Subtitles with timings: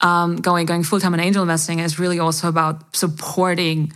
[0.00, 3.92] um, going going full time in angel investing is really also about supporting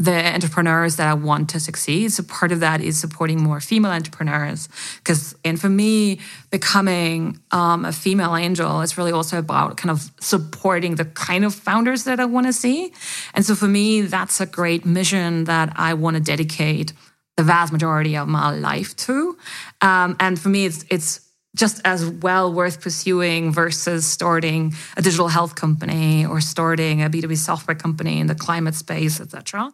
[0.00, 2.12] the entrepreneurs that I want to succeed.
[2.12, 4.68] So part of that is supporting more female entrepreneurs.
[4.98, 10.12] Because, and for me, becoming um, a female angel is really also about kind of
[10.20, 12.92] supporting the kind of founders that I want to see.
[13.34, 16.92] And so for me, that's a great mission that I want to dedicate
[17.36, 19.36] the vast majority of my life to.
[19.80, 25.28] Um, and for me, it's it's just as well worth pursuing versus starting a digital
[25.28, 29.72] health company or starting a B2B software company in the climate space, etc.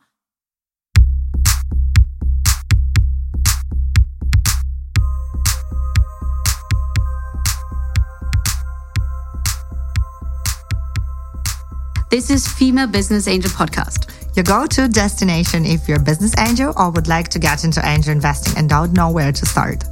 [12.10, 14.14] This is Female Business Angel Podcast.
[14.36, 17.84] Your go to destination if you're a business angel or would like to get into
[17.84, 19.82] angel investing and don't know where to start.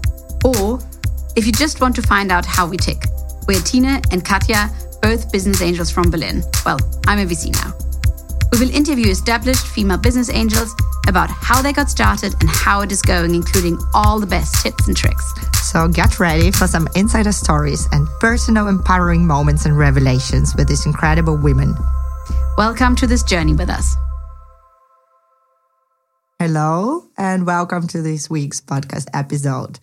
[0.44, 0.78] Or
[1.34, 3.04] if you just want to find out how we tick.
[3.48, 6.42] We're Tina and Katia, both business angels from Berlin.
[6.64, 7.72] Well, I'm a VC now.
[8.52, 10.74] We will interview established female business angels
[11.08, 14.86] about how they got started and how it is going, including all the best tips
[14.88, 15.24] and tricks.
[15.62, 20.84] So get ready for some insider stories and personal empowering moments and revelations with these
[20.84, 21.74] incredible women.
[22.58, 23.96] Welcome to this journey with us.
[26.38, 29.78] Hello, and welcome to this week's podcast episode.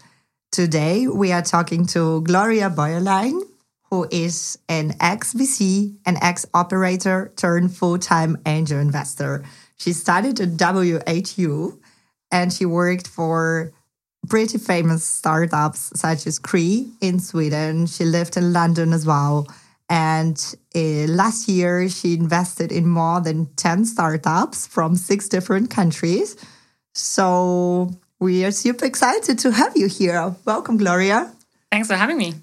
[0.51, 3.41] Today, we are talking to Gloria Bäuerlein,
[3.89, 9.43] who is an ex VC and ex operator turned full time angel investor.
[9.77, 11.79] She studied at WHU
[12.31, 13.71] and she worked for
[14.27, 17.85] pretty famous startups such as Kry in Sweden.
[17.85, 19.47] She lived in London as well
[19.89, 26.35] and uh, last year, she invested in more than 10 startups from six different countries.
[26.93, 27.89] So
[28.19, 30.35] we are super excited to have you here.
[30.45, 31.31] Welcome, Gloria.
[31.71, 32.33] Thanks for having me.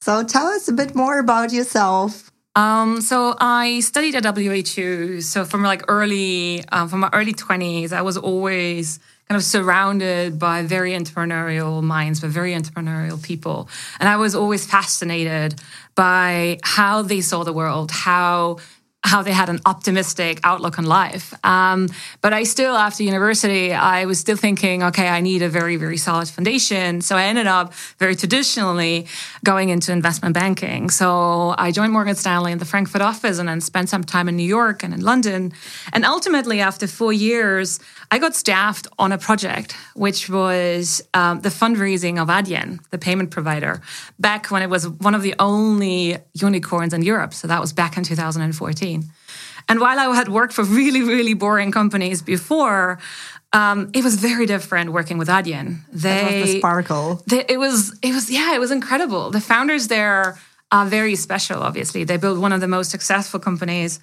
[0.00, 2.30] So tell us a bit more about yourself.
[2.56, 5.20] Um, so I studied at WHU.
[5.20, 8.98] So from like early, um, from my early 20s, I was always
[9.28, 13.68] kind of surrounded by very entrepreneurial minds, by very entrepreneurial people.
[14.00, 15.60] And I was always fascinated
[15.94, 18.58] by how they saw the world, how
[19.04, 21.32] how they had an optimistic outlook on life.
[21.44, 21.88] Um,
[22.20, 25.96] but I still, after university, I was still thinking, okay, I need a very, very
[25.96, 27.00] solid foundation.
[27.00, 29.06] So I ended up very traditionally
[29.44, 30.90] going into investment banking.
[30.90, 34.36] So I joined Morgan Stanley in the Frankfurt office and then spent some time in
[34.36, 35.52] New York and in London.
[35.92, 37.78] And ultimately, after four years,
[38.10, 43.30] I got staffed on a project, which was um, the fundraising of Adyen, the payment
[43.30, 43.80] provider,
[44.18, 47.32] back when it was one of the only unicorns in Europe.
[47.32, 48.87] So that was back in 2014.
[49.68, 52.98] And while I had worked for really, really boring companies before,
[53.52, 55.80] um, it was very different working with Adyen.
[55.92, 57.22] They, was the sparkle.
[57.26, 59.30] They, it was, it was, yeah, it was incredible.
[59.30, 60.38] The founders there
[60.70, 61.62] are very special.
[61.62, 64.00] Obviously, they built one of the most successful companies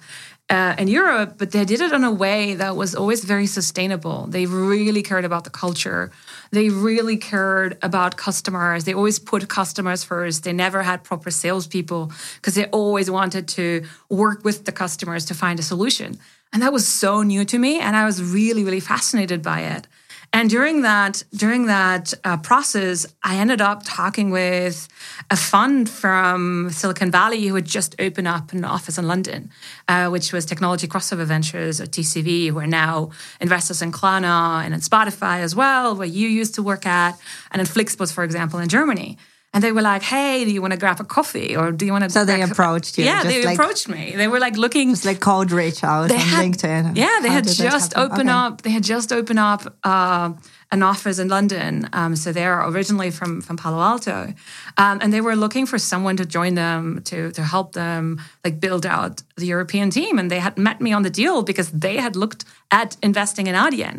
[0.48, 4.26] uh, in Europe, but they did it in a way that was always very sustainable.
[4.28, 6.12] They really cared about the culture.
[6.52, 8.84] They really cared about customers.
[8.84, 10.44] They always put customers first.
[10.44, 15.34] They never had proper salespeople because they always wanted to work with the customers to
[15.34, 16.18] find a solution.
[16.52, 17.80] And that was so new to me.
[17.80, 19.88] And I was really, really fascinated by it.
[20.32, 24.88] And during that during that uh, process, I ended up talking with
[25.30, 29.50] a fund from Silicon Valley who had just opened up an office in London,
[29.88, 33.10] uh, which was Technology Crossover Ventures or TCV, who are now
[33.40, 37.18] investors in Klarna and in Spotify as well, where you used to work at,
[37.50, 39.18] and in Flixbus, for example, in Germany.
[39.54, 41.92] And they were like, "Hey, do you want to grab a coffee, or do you
[41.92, 43.04] want to?" So they approached you.
[43.04, 44.12] Yeah, they like, approached me.
[44.14, 46.96] They were like looking, just like cold reach out on had, LinkedIn.
[46.96, 48.38] Yeah, they How had just opened okay.
[48.38, 48.62] up.
[48.62, 50.32] They had just opened up uh,
[50.72, 51.88] an office in London.
[51.92, 54.34] Um, so they're originally from from Palo Alto,
[54.76, 58.60] um, and they were looking for someone to join them to to help them like
[58.60, 60.18] build out the European team.
[60.18, 63.54] And they had met me on the deal because they had looked at investing in
[63.54, 63.98] Adyen,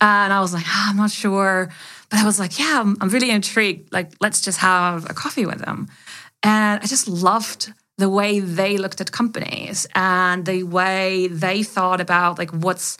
[0.00, 1.70] uh, and I was like, oh, I'm not sure
[2.12, 3.90] but I was like, yeah, I'm, I'm really intrigued.
[3.90, 5.88] Like, let's just have a coffee with them.
[6.42, 12.02] And I just loved the way they looked at companies and the way they thought
[12.02, 12.98] about like what's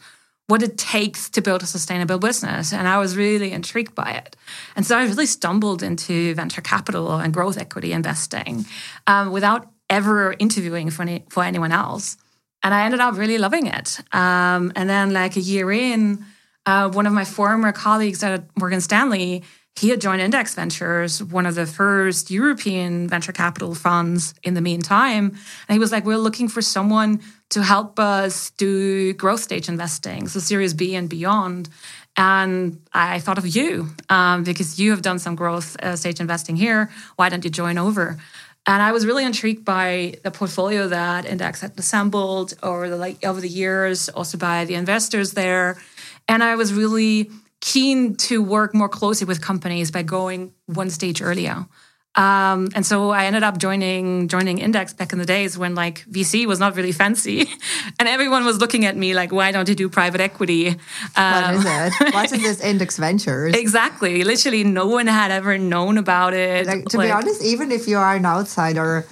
[0.48, 2.72] what it takes to build a sustainable business.
[2.72, 4.34] And I was really intrigued by it.
[4.76, 8.64] And so I really stumbled into venture capital and growth equity investing
[9.06, 12.16] um, without ever interviewing for, any, for anyone else.
[12.62, 14.00] And I ended up really loving it.
[14.14, 16.24] Um, and then, like a year in,
[16.66, 19.42] uh, one of my former colleagues at Morgan Stanley,
[19.76, 24.60] he had joined Index Ventures, one of the first European venture capital funds in the
[24.60, 25.26] meantime.
[25.68, 27.20] And he was like, We're looking for someone
[27.50, 31.68] to help us do growth stage investing, so Series B and beyond.
[32.16, 36.56] And I thought of you um, because you have done some growth uh, stage investing
[36.56, 36.90] here.
[37.16, 38.18] Why don't you join over?
[38.66, 43.24] And I was really intrigued by the portfolio that Index had assembled over the like
[43.24, 45.78] over the years, also by the investors there.
[46.28, 47.30] And I was really
[47.60, 51.66] keen to work more closely with companies by going one stage earlier.
[52.14, 56.04] Um, and so I ended up joining joining Index back in the days when like
[56.10, 57.48] VC was not really fancy,
[57.98, 60.76] and everyone was looking at me like, "Why don't you do private equity?" Um,
[61.16, 62.14] what is it?
[62.14, 63.54] What is this Index Ventures?
[63.54, 64.24] Exactly.
[64.24, 66.66] Literally, no one had ever known about it.
[66.66, 69.06] Like, to like, be honest, even if you are an outsider,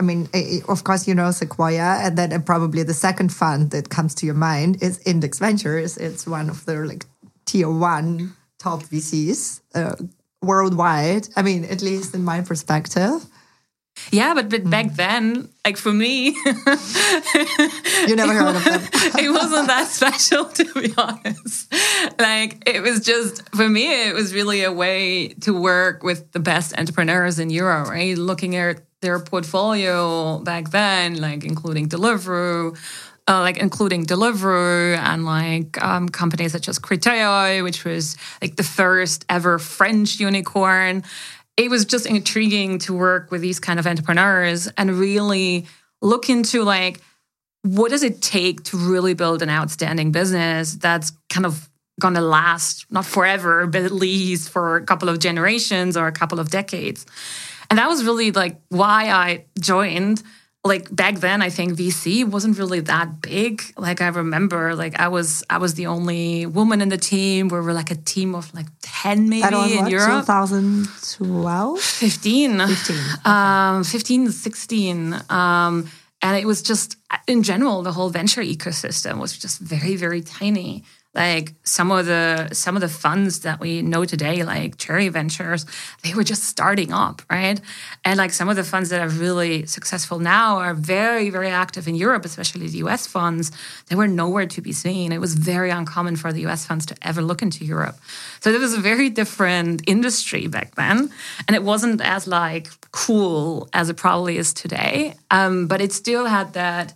[0.00, 0.28] I mean,
[0.66, 4.34] of course, you know Sequoia, and then probably the second fund that comes to your
[4.34, 5.98] mind is Index Ventures.
[5.98, 7.04] It's one of the like
[7.44, 9.60] tier one top VCs.
[9.74, 9.94] Uh,
[10.42, 11.28] worldwide.
[11.36, 13.26] I mean, at least in my perspective.
[14.10, 14.96] Yeah, but, but back mm.
[14.96, 16.28] then, like for me,
[18.06, 18.80] you never heard of them.
[19.18, 21.72] it wasn't that special, to be honest.
[22.18, 26.40] Like it was just for me, it was really a way to work with the
[26.40, 28.16] best entrepreneurs in Europe, right?
[28.16, 32.76] Looking at their portfolio back then, like including Deliveroo,
[33.28, 38.62] uh, like including Deliveroo and like um, companies such as Criteo, which was like the
[38.62, 41.02] first ever French unicorn.
[41.56, 45.66] It was just intriguing to work with these kind of entrepreneurs and really
[46.02, 47.00] look into like
[47.62, 51.68] what does it take to really build an outstanding business that's kind of
[52.00, 56.12] going to last not forever but at least for a couple of generations or a
[56.12, 57.04] couple of decades
[57.70, 60.22] and that was really like why i joined
[60.64, 63.62] like back then i think vc wasn't really that big.
[63.78, 67.48] Like i remember like i was i was the only woman in the team.
[67.48, 70.26] We were like a team of like 10 maybe in what, europe.
[70.26, 75.88] 2012 15 15 um 15 16 um
[76.22, 76.96] and it was just
[77.26, 80.84] in general the whole venture ecosystem was just very very tiny
[81.14, 85.66] like some of the some of the funds that we know today like cherry ventures
[86.04, 87.60] they were just starting up right?
[88.04, 91.88] And like some of the funds that are really successful now are very very active
[91.88, 93.50] in europe especially the us funds.
[93.88, 95.10] They were nowhere to be seen.
[95.10, 97.96] It was very uncommon for the us funds to ever look into europe.
[98.40, 101.10] So it was a very different industry back then
[101.48, 105.14] and it wasn't as like cool as it probably is today.
[105.30, 106.94] Um, but it still had that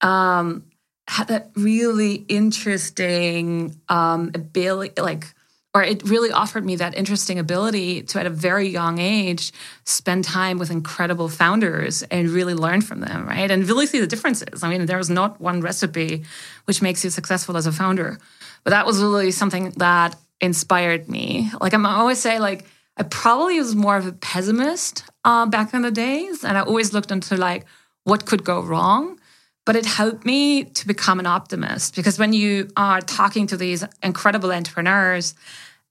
[0.00, 0.64] um,
[1.08, 5.32] had that really interesting um, ability, like,
[5.74, 9.52] or it really offered me that interesting ability to, at a very young age,
[9.84, 13.50] spend time with incredible founders and really learn from them, right?
[13.50, 14.62] And really see the differences.
[14.62, 16.24] I mean, there is not one recipe
[16.64, 18.18] which makes you successful as a founder,
[18.64, 21.50] but that was really something that inspired me.
[21.60, 22.64] Like, I'm I always say, like,
[22.96, 26.94] I probably was more of a pessimist uh, back in the days, and I always
[26.94, 27.66] looked into like
[28.04, 29.18] what could go wrong
[29.66, 33.84] but it helped me to become an optimist because when you are talking to these
[34.02, 35.34] incredible entrepreneurs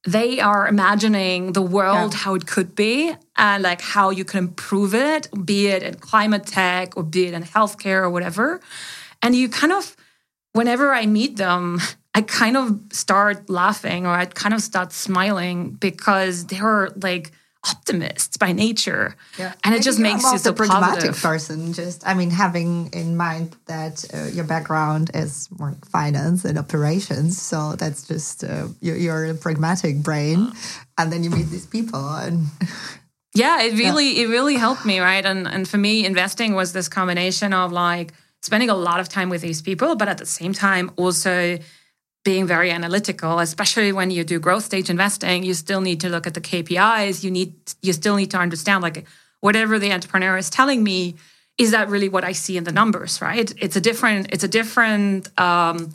[0.08, 2.20] they are imagining the world yeah.
[2.20, 6.48] how it could be and like how you can improve it be it in climate
[6.48, 8.60] tech or be it in healthcare or whatever
[9.22, 9.96] and you kind of
[10.54, 11.80] whenever i meet them
[12.16, 17.32] i kind of start laughing or i kind of start smiling because they're like
[17.70, 19.16] optimists by nature.
[19.38, 19.54] Yeah.
[19.64, 21.22] And it just makes you so pragmatic positive.
[21.22, 21.74] person.
[21.74, 27.42] Just, I mean, having in mind that uh, your background is more finance and operations.
[27.42, 30.52] So that's just, uh, you're, you're, a pragmatic brain.
[30.98, 32.46] And then you meet these people and.
[33.34, 34.26] yeah, it really, yeah.
[34.26, 35.26] it really helped me, right?
[35.26, 39.30] And, and for me, investing was this combination of like spending a lot of time
[39.30, 41.58] with these people, but at the same time also
[42.26, 46.28] being very analytical, especially when you do growth stage investing, you still need to look
[46.28, 47.24] at the KPIs.
[47.24, 49.06] You need you still need to understand like
[49.40, 51.16] whatever the entrepreneur is telling me,
[51.58, 53.54] is that really what I see in the numbers, right?
[53.58, 55.92] It's a different, it's a different um,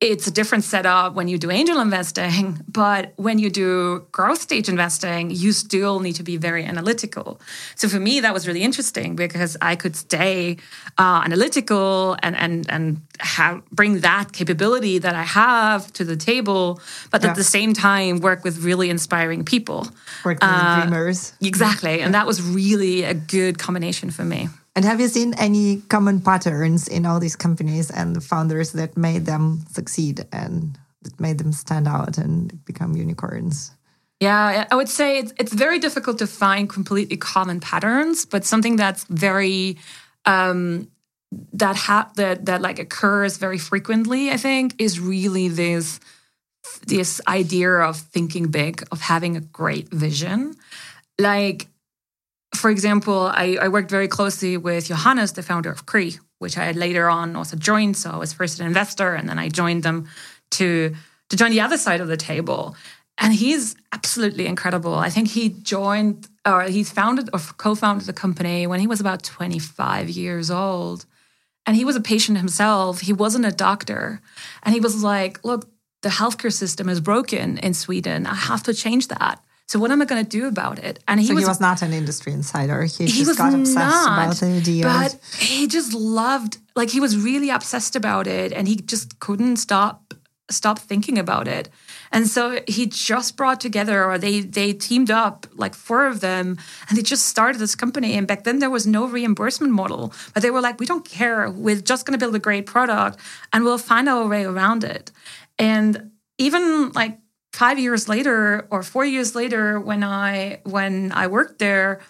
[0.00, 4.68] it's a different setup when you do angel investing, but when you do growth stage
[4.68, 7.40] investing, you still need to be very analytical.
[7.74, 10.58] So for me, that was really interesting because I could stay
[10.98, 13.00] uh, analytical and and and
[13.36, 17.30] have, bring that capability that I have to the table, but yeah.
[17.30, 19.86] at the same time work with really inspiring people,
[20.24, 21.32] work with uh, dreamers.
[21.40, 24.48] Exactly, and that was really a good combination for me.
[24.76, 28.96] And have you seen any common patterns in all these companies and the founders that
[28.96, 33.70] made them succeed and that made them stand out and become unicorns?
[34.20, 38.76] Yeah, I would say it's, it's very difficult to find completely common patterns, but something
[38.76, 39.76] that's very
[40.24, 40.88] um,
[41.52, 46.00] that ha- that that like occurs very frequently, I think, is really this
[46.86, 50.54] this idea of thinking big, of having a great vision.
[51.18, 51.68] Like
[52.54, 56.70] for example, I, I, worked very closely with Johannes, the founder of Kry, which I
[56.70, 57.96] later on also joined.
[57.96, 60.08] So I was first an investor, and then I joined them
[60.52, 60.94] to
[61.30, 62.76] to join the other side of the table.
[63.18, 64.94] And he's absolutely incredible.
[64.94, 69.22] I think he joined or he founded or co-founded the company when he was about
[69.22, 71.06] 25 years old.
[71.66, 73.00] And he was a patient himself.
[73.00, 74.20] He wasn't a doctor.
[74.62, 75.68] And he was like, look,
[76.02, 78.26] the healthcare system is broken in Sweden.
[78.26, 79.40] I have to change that.
[79.66, 81.02] So what am I going to do about it?
[81.08, 82.82] And he, so was, he was not an industry insider.
[82.82, 84.84] He, he just got obsessed not, about the idea.
[84.84, 89.56] But he just loved, like he was really obsessed about it, and he just couldn't
[89.56, 90.12] stop
[90.50, 91.70] stop thinking about it.
[92.14, 96.56] And so he just brought together, or they they teamed up, like four of them,
[96.88, 98.14] and they just started this company.
[98.14, 101.50] And back then there was no reimbursement model, but they were like, we don't care.
[101.50, 103.18] We're just going to build a great product,
[103.52, 105.10] and we'll find our way around it.
[105.58, 107.18] And even like
[107.52, 112.00] five years later or four years later when i when i worked there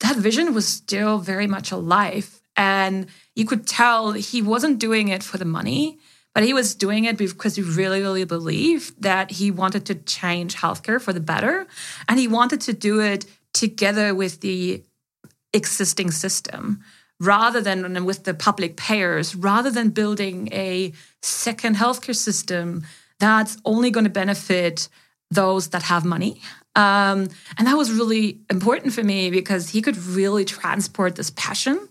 [0.00, 5.22] that vision was still very much alive and you could tell he wasn't doing it
[5.22, 5.98] for the money
[6.34, 10.56] but he was doing it because he really really believed that he wanted to change
[10.56, 11.66] healthcare for the better
[12.08, 14.82] and he wanted to do it together with the
[15.52, 16.82] existing system
[17.20, 22.84] rather than with the public payers rather than building a second healthcare system
[23.18, 24.88] that's only going to benefit
[25.30, 26.40] those that have money.
[26.76, 31.88] Um, and that was really important for me because he could really transport this passion.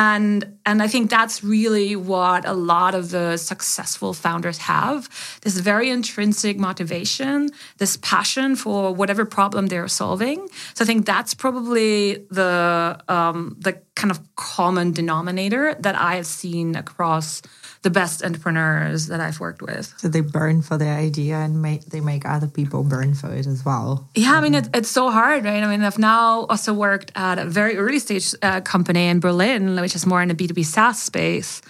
[0.00, 5.10] And, and I think that's really what a lot of the successful founders have
[5.42, 10.48] this very intrinsic motivation, this passion for whatever problem they're solving.
[10.72, 16.26] So I think that's probably the, um, the kind of common denominator that I have
[16.26, 17.42] seen across
[17.82, 19.94] the best entrepreneurs that I've worked with.
[19.96, 23.46] So they burn for the idea and make, they make other people burn for it
[23.46, 24.08] as well.
[24.14, 25.62] Yeah, I mean, it, it's so hard, right?
[25.62, 29.80] I mean, I've now also worked at a very early stage uh, company in Berlin,
[29.80, 31.62] which is more in the B2B SaaS space.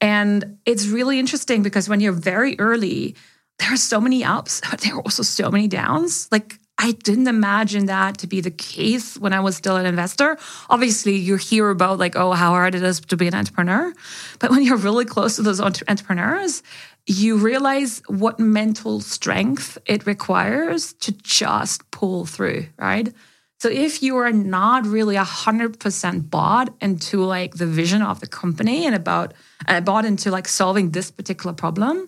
[0.00, 3.16] And it's really interesting because when you're very early,
[3.58, 6.28] there are so many ups, but there are also so many downs.
[6.30, 10.38] Like I didn't imagine that to be the case when I was still an investor.
[10.70, 13.92] Obviously, you hear about like, oh, how hard it is to be an entrepreneur.
[14.38, 16.62] But when you're really close to those entrepreneurs,
[17.06, 23.12] you realize what mental strength it requires to just pull through, right?
[23.60, 28.20] So if you are not really a hundred percent bought into like the vision of
[28.20, 29.34] the company and about
[29.66, 32.06] uh, bought into like solving this particular problem,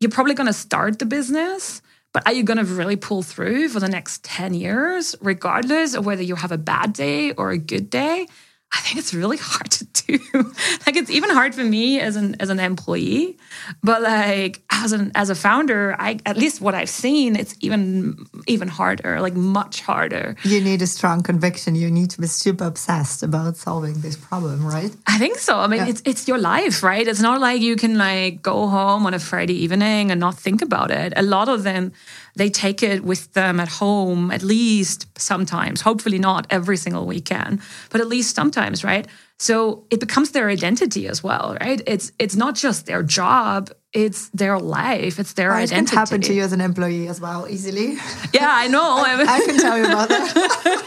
[0.00, 1.80] you're probably going to start the business
[2.12, 6.04] but are you going to really pull through for the next 10 years, regardless of
[6.04, 8.26] whether you have a bad day or a good day?
[8.72, 10.18] I think it's really hard to do.
[10.86, 13.36] like it's even hard for me as an as an employee,
[13.82, 18.26] but like as an as a founder, I at least what I've seen, it's even
[18.46, 20.36] even harder, like much harder.
[20.44, 21.74] You need a strong conviction.
[21.74, 24.94] You need to be super obsessed about solving this problem, right?
[25.06, 25.58] I think so.
[25.58, 25.88] I mean, yeah.
[25.88, 27.06] it's it's your life, right?
[27.06, 30.62] It's not like you can like go home on a Friday evening and not think
[30.62, 31.12] about it.
[31.16, 31.92] A lot of them
[32.36, 37.60] they take it with them at home at least sometimes, hopefully not every single weekend,
[37.90, 39.06] but at least sometimes, right?
[39.38, 41.80] So it becomes their identity as well, right?
[41.86, 45.82] It's it's not just their job, it's their life, it's their well, identity.
[45.82, 47.94] It can happen to you as an employee as well, easily.
[48.32, 48.98] Yeah, I know.
[49.04, 50.80] I, I can tell you about that.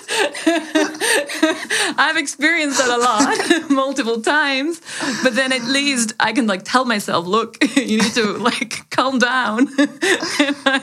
[1.97, 4.81] I've experienced that a lot, multiple times.
[5.21, 9.19] But then at least I can like tell myself, look, you need to like calm
[9.19, 9.67] down.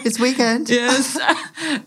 [0.05, 0.69] it's weekend.
[0.69, 1.19] Yes.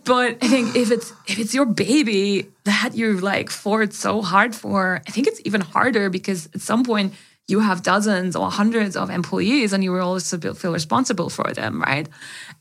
[0.04, 4.56] But I think if it's if it's your baby that you like fought so hard
[4.56, 7.14] for, I think it's even harder because at some point
[7.48, 11.82] you have dozens or hundreds of employees and you will also feel responsible for them,
[11.82, 12.08] right?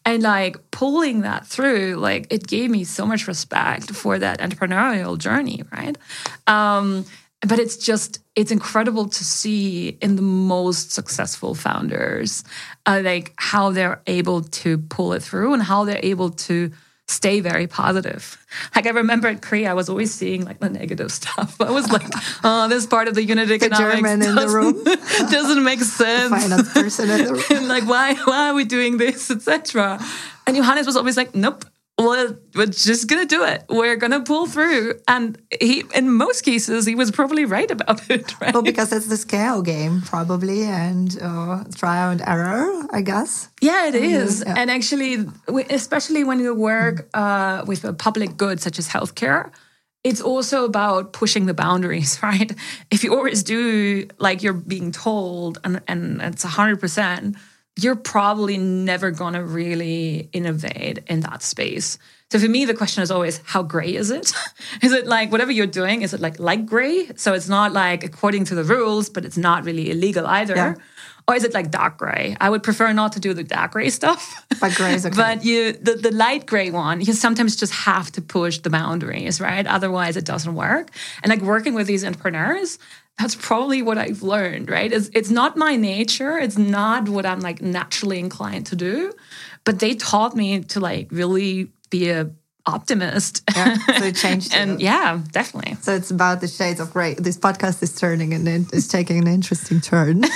[0.04, 5.16] And like pulling that through, like it gave me so much respect for that entrepreneurial
[5.18, 5.96] journey, right?
[6.46, 7.04] Um,
[7.46, 12.44] but it's just it's incredible to see in the most successful founders
[12.86, 16.70] uh, like how they're able to pull it through and how they're able to
[17.12, 18.38] stay very positive.
[18.75, 21.61] Like I remember at Kry, I was always seeing like the negative stuff.
[21.61, 22.07] I was like,
[22.42, 24.83] oh, this part of the unit economics the German in the room
[25.31, 26.31] doesn't make sense.
[26.31, 27.42] The finance person in the room.
[27.50, 30.00] and like, why, why are we doing this, etc.
[30.47, 31.64] And Johannes was always like, nope,
[31.99, 33.64] well, we're just gonna do it.
[33.68, 34.94] We're gonna pull through.
[35.06, 38.40] And he, in most cases, he was probably right about it.
[38.40, 38.52] Right?
[38.54, 43.49] Well, because it's the scale game, probably, and uh, trial and error, I guess.
[43.61, 44.42] Yeah, it is.
[44.46, 44.54] Yeah.
[44.56, 45.26] And actually,
[45.70, 49.50] especially when you work uh, with a public good such as healthcare,
[50.02, 52.52] it's also about pushing the boundaries, right?
[52.90, 57.37] If you always do like you're being told, and, and it's hundred percent
[57.76, 61.99] you're probably never going to really innovate in that space.
[62.31, 64.33] So for me, the question is always, how gray is it?
[64.83, 66.02] is it like whatever you're doing?
[66.02, 67.11] Is it like light gray?
[67.17, 70.55] So it's not like according to the rules, but it's not really illegal either.
[70.55, 70.75] Yeah.
[71.29, 72.37] Or is it like dark gray?
[72.41, 74.45] I would prefer not to do the dark gray stuff.
[74.61, 75.17] But gray is okay.
[75.17, 79.41] but you, the, the light gray one, you sometimes just have to push the boundaries,
[79.41, 79.67] right?
[79.67, 80.91] Otherwise, it doesn't work.
[81.23, 82.79] And like working with these entrepreneurs,
[83.19, 84.93] that's probably what I've learned, right?
[84.93, 86.38] It's, it's not my nature.
[86.38, 89.12] It's not what I'm like naturally inclined to do.
[89.64, 92.31] But they taught me to like really be a
[92.66, 93.42] optimist.
[93.54, 94.54] Yeah, so it changed.
[94.57, 95.76] and yeah, definitely.
[95.81, 97.14] So it's about the shades of gray.
[97.14, 100.25] This podcast is turning and it's taking an interesting turn.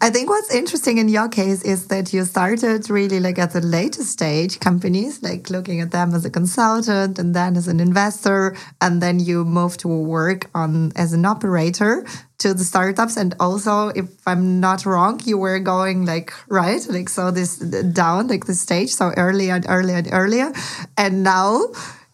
[0.00, 3.60] I think what's interesting in your case is that you started really like at the
[3.60, 8.56] later stage companies, like looking at them as a consultant and then as an investor,
[8.80, 12.04] and then you moved to work on as an operator
[12.38, 13.16] to the startups.
[13.16, 18.28] And also, if I'm not wrong, you were going like right, like so this down
[18.28, 20.52] like the stage, so earlier and earlier and earlier,
[20.96, 21.66] and now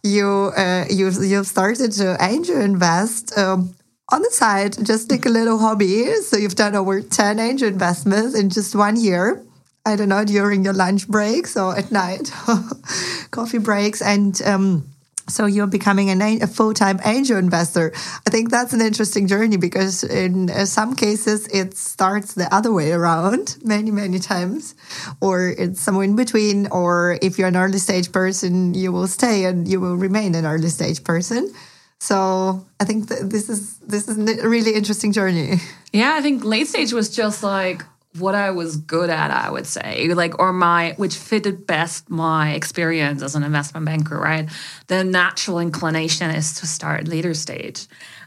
[0.02, 3.75] you uh, you you've started to angel invest um,
[4.12, 6.12] on the side, just like a little hobby.
[6.23, 9.43] So you've done over 10 angel investments in just one year.
[9.87, 12.33] I don't know, during your lunch breaks or at night,
[13.31, 14.00] coffee breaks.
[14.00, 14.93] And um,
[15.28, 17.93] so you're becoming a full-time angel investor.
[18.26, 22.73] I think that's an interesting journey because in uh, some cases it starts the other
[22.73, 24.75] way around many, many times,
[25.21, 26.66] or it's somewhere in between.
[26.69, 30.45] Or if you're an early stage person, you will stay and you will remain an
[30.45, 31.52] early stage person.
[32.00, 35.61] So I think this is this is a really interesting journey.
[35.93, 37.83] Yeah, I think late stage was just like
[38.18, 42.52] what I was good at, I would say, like, or my, which fitted best my
[42.52, 44.49] experience as an investment banker, right?
[44.87, 47.87] The natural inclination is to start later stage.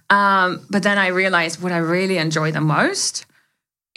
[0.10, 3.26] Um, but then I realized what I really enjoy the most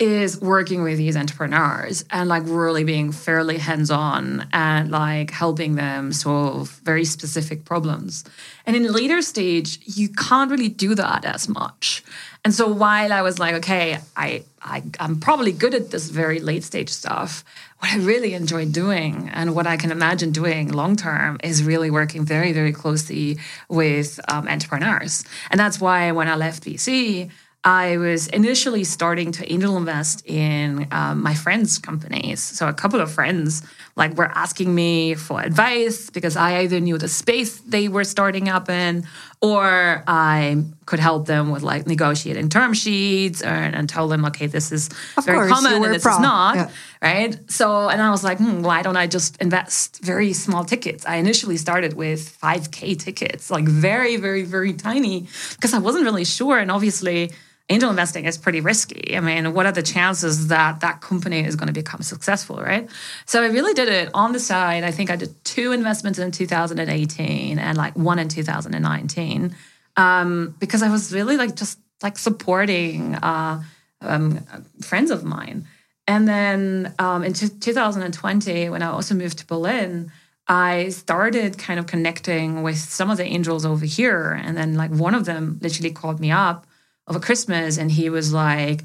[0.00, 5.75] is working with these entrepreneurs and like really being fairly hands on and like helping
[5.75, 8.25] them solve very specific problems.
[8.64, 12.02] And in later stage, you can't really do that as much.
[12.42, 16.40] And so while I was like, okay, I, I I'm probably good at this very
[16.40, 17.45] late stage stuff,
[17.80, 21.90] what I really enjoy doing and what I can imagine doing long term is really
[21.90, 23.38] working very, very closely
[23.69, 25.25] with um, entrepreneurs.
[25.50, 27.30] And that's why when I left VC,
[27.62, 32.40] I was initially starting to angel invest in um, my friends' companies.
[32.40, 33.62] So a couple of friends
[33.96, 38.49] like were asking me for advice because I either knew the space they were starting
[38.49, 39.05] up in,
[39.42, 44.46] or I could help them with like negotiating term sheets and, and tell them, okay,
[44.46, 46.70] this is of very course, common and this is not, yeah.
[47.03, 47.51] right?
[47.51, 51.05] So, and I was like, hmm, why don't I just invest very small tickets?
[51.05, 56.25] I initially started with 5K tickets, like very, very, very tiny, because I wasn't really
[56.25, 56.59] sure.
[56.59, 57.33] And obviously,
[57.70, 59.16] angel investing is pretty risky.
[59.16, 62.90] I mean, what are the chances that that company is going to become successful, right?
[63.26, 64.85] So I really did it on the side.
[64.85, 69.54] I think I did two investments in 2018 and like one in 2019
[69.96, 73.62] um, because I was really like just like supporting uh,
[74.00, 74.44] um,
[74.83, 75.66] friends of mine.
[76.09, 80.11] And then um, in t- 2020, when I also moved to Berlin,
[80.48, 84.33] I started kind of connecting with some of the angels over here.
[84.33, 86.66] And then, like, one of them literally called me up
[87.06, 88.84] over Christmas and he was like,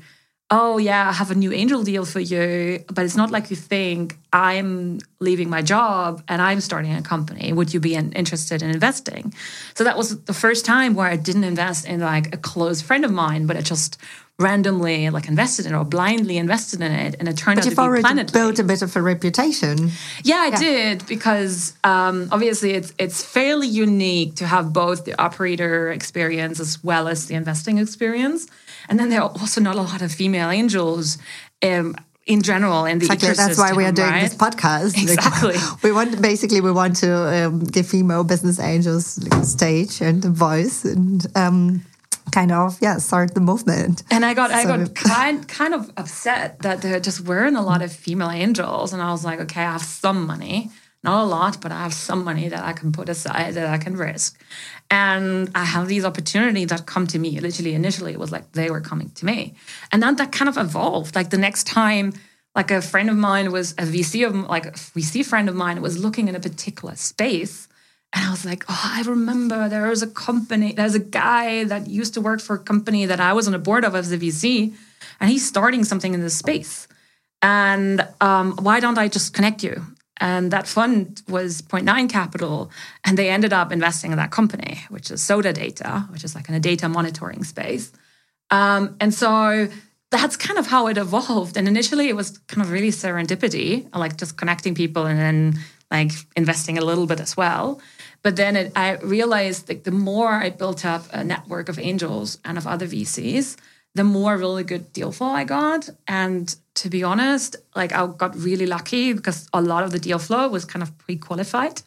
[0.52, 3.56] Oh, yeah, I have a new angel deal for you, but it's not like you
[3.56, 4.16] think.
[4.32, 7.52] I'm leaving my job and I'm starting a company.
[7.52, 9.34] Would you be interested in investing?
[9.74, 13.04] So that was the first time where I didn't invest in like a close friend
[13.04, 13.98] of mine, but I just
[14.38, 17.70] randomly like invested in it or blindly invested in it and it turned but out
[17.70, 18.34] to be Planetly.
[18.34, 19.92] built a bit of a reputation
[20.24, 20.58] yeah i yeah.
[20.58, 26.84] did because um, obviously it's it's fairly unique to have both the operator experience as
[26.84, 28.48] well as the investing experience
[28.90, 31.18] and then there are also not a lot of female angels
[31.64, 31.96] um,
[32.26, 33.34] in general in the exactly.
[33.34, 34.24] That's why we are doing right?
[34.24, 35.02] this podcast.
[35.02, 35.56] Exactly.
[35.84, 40.30] We want basically we want to um, give female business angels like stage and a
[40.30, 41.86] voice and um,
[42.32, 44.04] kind of yeah start the movement.
[44.12, 47.62] And I got so, I got kind kind of upset that there just weren't a
[47.62, 50.72] lot of female angels, and I was like, okay, I have some money.
[51.04, 53.78] Not a lot, but I have some money that I can put aside that I
[53.78, 54.42] can risk.
[54.90, 57.40] And I have these opportunities that come to me.
[57.40, 59.54] Literally, initially, it was like they were coming to me.
[59.92, 61.14] And then that kind of evolved.
[61.14, 62.14] Like the next time,
[62.56, 65.80] like a friend of mine was a VC of like a VC friend of mine
[65.80, 67.68] was looking in a particular space.
[68.16, 71.88] And I was like, oh, I remember there was a company, there's a guy that
[71.88, 74.18] used to work for a company that I was on the board of as a
[74.18, 74.74] VC,
[75.20, 76.88] and he's starting something in this space.
[77.42, 79.86] And um, why don't I just connect you?
[80.18, 82.72] And that fund was Point Nine Capital.
[83.04, 86.48] And they ended up investing in that company, which is Soda Data, which is like
[86.48, 87.92] in a data monitoring space.
[88.50, 89.68] Um, and so
[90.10, 91.58] that's kind of how it evolved.
[91.58, 95.60] And initially, it was kind of really serendipity, like just connecting people and then
[95.92, 97.82] like investing a little bit as well.
[98.26, 102.40] But then it, I realized that the more I built up a network of angels
[102.44, 103.56] and of other VCs,
[103.94, 105.90] the more really good deal flow I got.
[106.08, 110.18] And to be honest, like I got really lucky because a lot of the deal
[110.20, 111.84] flow was kind of pre-qualified.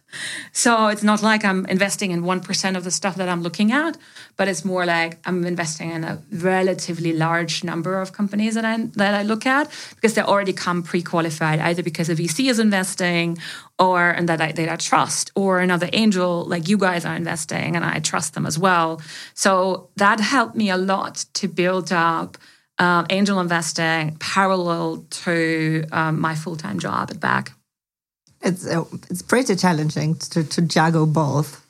[0.53, 3.99] So it's not like I'm investing in 1% of the stuff that I'm looking at,
[4.37, 8.77] but it's more like I'm investing in a relatively large number of companies that I
[8.95, 13.39] that I look at because they already come pre-qualified either because a VC is investing
[13.79, 17.77] or and that I that I trust or another angel like you guys are investing
[17.77, 19.01] and I trust them as well.
[19.35, 22.37] So that helped me a lot to build up
[22.79, 27.53] um, angel investing parallel to um, my full time job at Back.
[28.43, 31.65] It's uh, it's pretty challenging to to juggle both,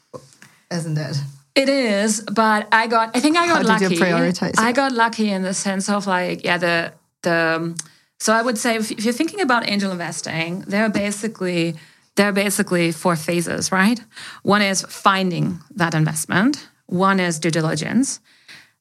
[0.70, 1.16] isn't it?
[1.54, 3.16] It is, but I got.
[3.16, 3.88] I think I got How lucky.
[3.88, 6.92] Did you prioritize I got lucky in the sense of like, yeah, the
[7.22, 7.74] the.
[8.20, 11.76] So I would say if, if you're thinking about angel investing, there are basically
[12.18, 14.00] there are basically four phases, right?
[14.42, 16.68] One is finding that investment.
[16.86, 18.18] One is due diligence.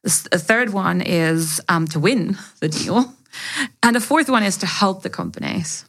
[0.02, 3.14] The third one is um, to win the deal.
[3.84, 5.86] And the fourth one is to help the companies.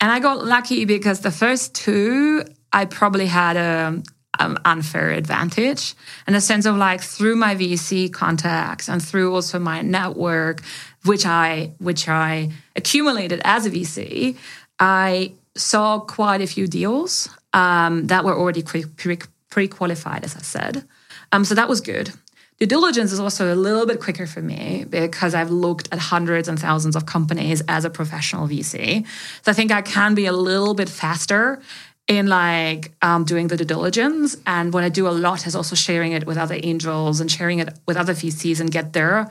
[0.00, 4.02] And I got lucky because the first two, I probably had a
[4.40, 5.94] um, unfair advantage
[6.26, 10.62] in the sense of like through my VC contacts and through also my network,
[11.04, 14.36] which I which I accumulated as a VC,
[14.80, 20.84] I saw quite a few deals um, that were already pre qualified, as I said.
[21.32, 22.12] Um, so that was good.
[22.58, 26.46] Due diligence is also a little bit quicker for me because I've looked at hundreds
[26.46, 29.04] and thousands of companies as a professional VC.
[29.42, 31.60] So I think I can be a little bit faster
[32.06, 34.36] in like um, doing the due diligence.
[34.46, 37.58] And what I do a lot is also sharing it with other angels and sharing
[37.58, 39.28] it with other VCs and get their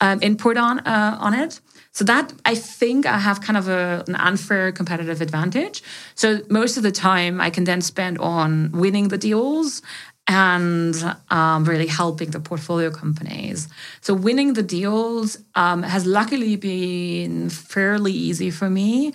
[0.00, 1.60] um, input on uh, on it.
[1.94, 5.82] So that I think I have kind of a, an unfair competitive advantage.
[6.16, 9.80] So most of the time I can then spend on winning the deals
[10.26, 10.94] and
[11.30, 13.68] um, really helping the portfolio companies.
[14.00, 19.12] So winning the deals um, has luckily been fairly easy for me.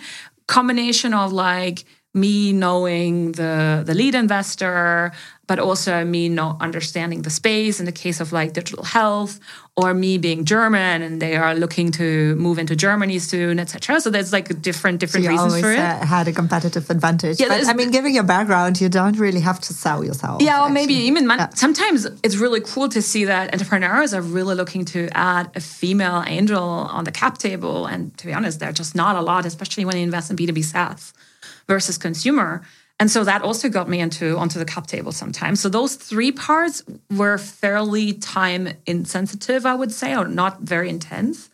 [0.47, 5.11] Combination of like me knowing the the lead investor,
[5.47, 9.39] but also me not understanding the space in the case of like digital health,
[9.79, 14.01] or me being German and they are looking to move into Germany soon, etc.
[14.01, 15.79] So there's like different different so reasons for it.
[15.79, 17.39] Uh, had a competitive advantage.
[17.39, 20.41] Yeah, but I mean, given your background, you don't really have to sell yourself.
[20.41, 21.49] Yeah, or maybe even man, yeah.
[21.55, 26.23] sometimes it's really cool to see that entrepreneurs are really looking to add a female
[26.27, 26.63] angel
[26.97, 27.85] on the cap table.
[27.85, 30.45] And to be honest, they're just not a lot, especially when you invest in B
[30.45, 31.13] two B SaaS
[31.67, 32.61] versus consumer.
[32.99, 35.61] And so that also got me into onto the cap table sometimes.
[35.61, 41.49] So those three parts were fairly time insensitive, I would say, or not very intense.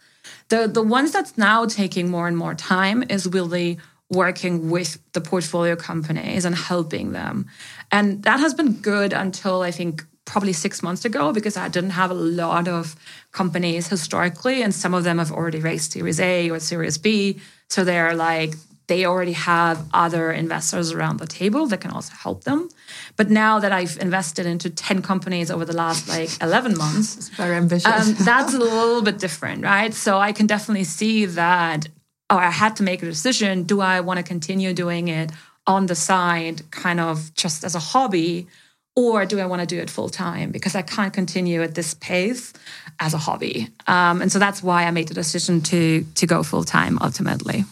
[0.50, 3.78] The the ones that's now taking more and more time is really
[4.10, 7.48] working with the portfolio companies and helping them.
[7.92, 11.92] And that has been good until I think probably six months ago because I didn't
[11.92, 12.96] have a lot of
[13.32, 17.40] companies historically, and some of them have already raised Series A or Series B.
[17.70, 18.54] So they're like
[18.88, 22.70] they already have other investors around the table that can also help them.
[23.16, 27.30] But now that I've invested into 10 companies over the last like 11 months, it's
[27.30, 27.86] very ambitious.
[27.86, 29.94] Um, that's a little bit different, right?
[29.94, 31.88] So I can definitely see that,
[32.30, 33.64] oh, I had to make a decision.
[33.64, 35.32] Do I want to continue doing it
[35.66, 38.48] on the side, kind of just as a hobby?
[38.96, 40.52] Or do I want to do it full time?
[40.52, 42.54] Because I can't continue at this pace
[43.00, 43.68] as a hobby.
[43.88, 47.66] Um, and so that's why I made the decision to to go full time ultimately.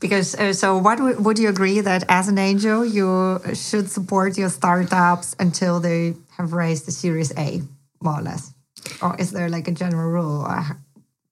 [0.00, 4.48] Because uh, so, what would you agree that as an angel, you should support your
[4.48, 7.62] startups until they have raised the Series A,
[8.00, 8.52] more or less,
[9.02, 10.46] or is there like a general rule?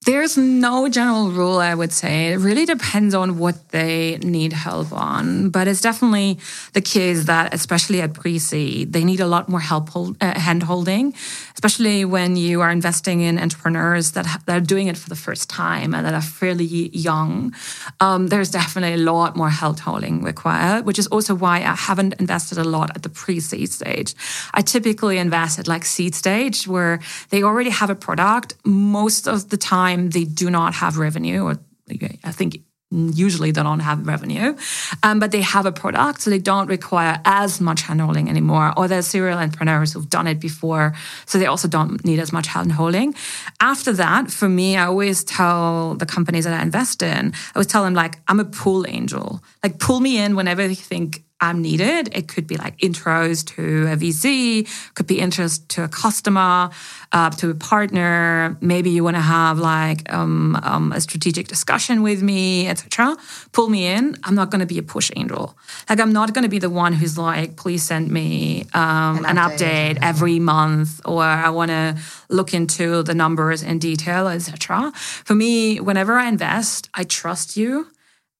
[0.06, 2.32] There's no general rule, I would say.
[2.32, 5.50] It really depends on what they need help on.
[5.50, 6.38] But it's definitely
[6.74, 10.38] the case that, especially at pre seed, they need a lot more help hold, uh,
[10.38, 11.12] hand holding,
[11.56, 15.48] especially when you are investing in entrepreneurs that, that are doing it for the first
[15.48, 17.54] time and that are fairly young.
[17.98, 22.12] Um, there's definitely a lot more help holding required, which is also why I haven't
[22.20, 24.14] invested a lot at the pre seed stage.
[24.52, 29.48] I typically invest at like seed stage where they already have a product most of
[29.48, 31.58] the time they do not have revenue, or
[32.22, 34.56] I think usually they don't have revenue,
[35.02, 38.72] um, but they have a product, so they don't require as much handholding anymore.
[38.76, 40.94] Or there's serial entrepreneurs who've done it before,
[41.26, 43.16] so they also don't need as much handholding.
[43.60, 47.66] After that, for me, I always tell the companies that I invest in, I always
[47.66, 49.42] tell them like, I'm a pull angel.
[49.62, 52.08] Like pull me in whenever you think I'm needed.
[52.12, 56.70] It could be like intros to a VC, could be interest to a customer,
[57.12, 58.56] uh, to a partner.
[58.62, 63.16] Maybe you want to have like um, um, a strategic discussion with me, etc.
[63.52, 64.16] Pull me in.
[64.24, 65.56] I'm not going to be a push angel.
[65.90, 69.26] Like I'm not going to be the one who's like, please send me um, an,
[69.26, 71.96] an, update, update every month, or I want to
[72.30, 74.90] look into the numbers in detail, etc.
[74.94, 77.88] For me, whenever I invest, I trust you.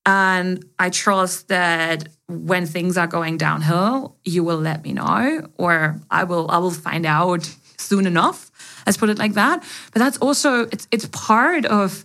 [0.08, 6.00] And I trust that when things are going downhill, you will let me know, or
[6.10, 8.50] I will I will find out soon enough.
[8.84, 9.62] Let's put it like that.
[9.92, 12.04] But that's also it's it's part of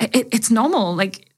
[0.00, 0.94] it, it's normal.
[0.94, 1.31] Like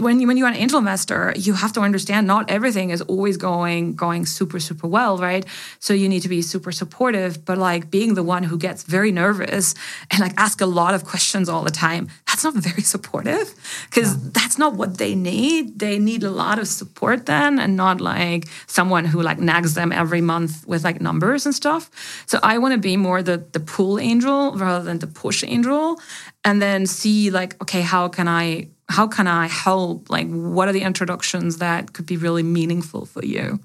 [0.00, 3.36] when you when you're an angel investor, you have to understand not everything is always
[3.36, 5.44] going going super super well, right?
[5.80, 9.12] So you need to be super supportive, but like being the one who gets very
[9.12, 9.74] nervous
[10.10, 13.54] and like ask a lot of questions all the time, that's not very supportive
[13.88, 14.30] because yeah.
[14.32, 15.78] that's not what they need.
[15.78, 19.92] They need a lot of support then, and not like someone who like nags them
[19.92, 21.90] every month with like numbers and stuff.
[22.26, 26.00] So I want to be more the the pull angel rather than the push angel,
[26.44, 30.08] and then see like okay, how can I how can I help?
[30.08, 33.60] Like, what are the introductions that could be really meaningful for you?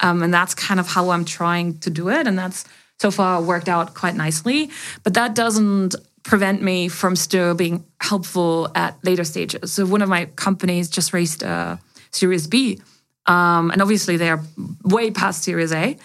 [0.00, 2.26] Um, and that's kind of how I'm trying to do it.
[2.26, 2.64] And that's
[2.98, 4.70] so far worked out quite nicely.
[5.02, 9.72] But that doesn't prevent me from still being helpful at later stages.
[9.72, 11.80] So, one of my companies just raised a
[12.10, 12.80] Series B.
[13.26, 14.42] Um, and obviously, they are
[14.84, 15.96] way past Series A.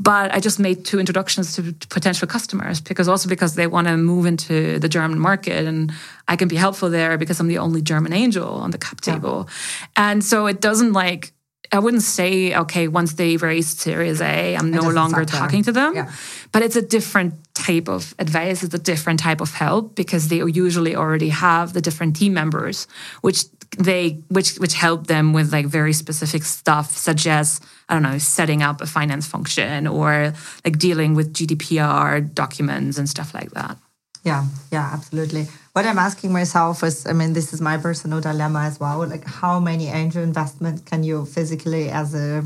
[0.00, 3.88] But I just made two introductions to, to potential customers because also because they want
[3.88, 5.92] to move into the German market and
[6.28, 9.48] I can be helpful there because I'm the only German angel on the cap table.
[9.48, 10.10] Yeah.
[10.10, 11.32] And so it doesn't like
[11.70, 15.94] I wouldn't say, okay, once they raised Series A, I'm no longer talking to them.
[15.94, 16.10] Yeah.
[16.50, 20.38] But it's a different type of advice, it's a different type of help because they
[20.38, 22.86] usually already have the different team members,
[23.20, 23.44] which
[23.76, 28.18] they which which help them with like very specific stuff, such as I don't know,
[28.18, 30.32] setting up a finance function or
[30.64, 33.78] like dealing with GDPR documents and stuff like that.
[34.24, 35.46] Yeah, yeah, absolutely.
[35.72, 39.06] What I'm asking myself is, I mean, this is my personal dilemma as well.
[39.06, 42.44] Like, how many angel investment can you physically, as a,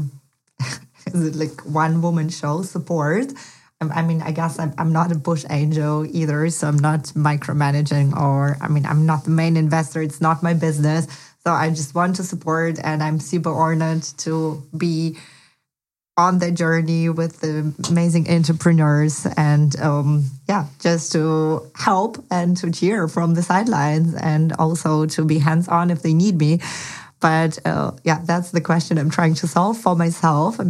[1.06, 3.32] as a like one woman show, support?
[3.90, 8.16] I mean, I guess I'm, I'm not a push angel either, so I'm not micromanaging,
[8.16, 10.02] or I mean, I'm not the main investor.
[10.02, 11.06] It's not my business.
[11.44, 15.16] So I just want to support, and I'm super honored to be
[16.16, 22.70] on the journey with the amazing entrepreneurs and um, yeah just to help and to
[22.70, 26.60] cheer from the sidelines and also to be hands-on if they need me
[27.20, 30.60] but uh, yeah that's the question i'm trying to solve for myself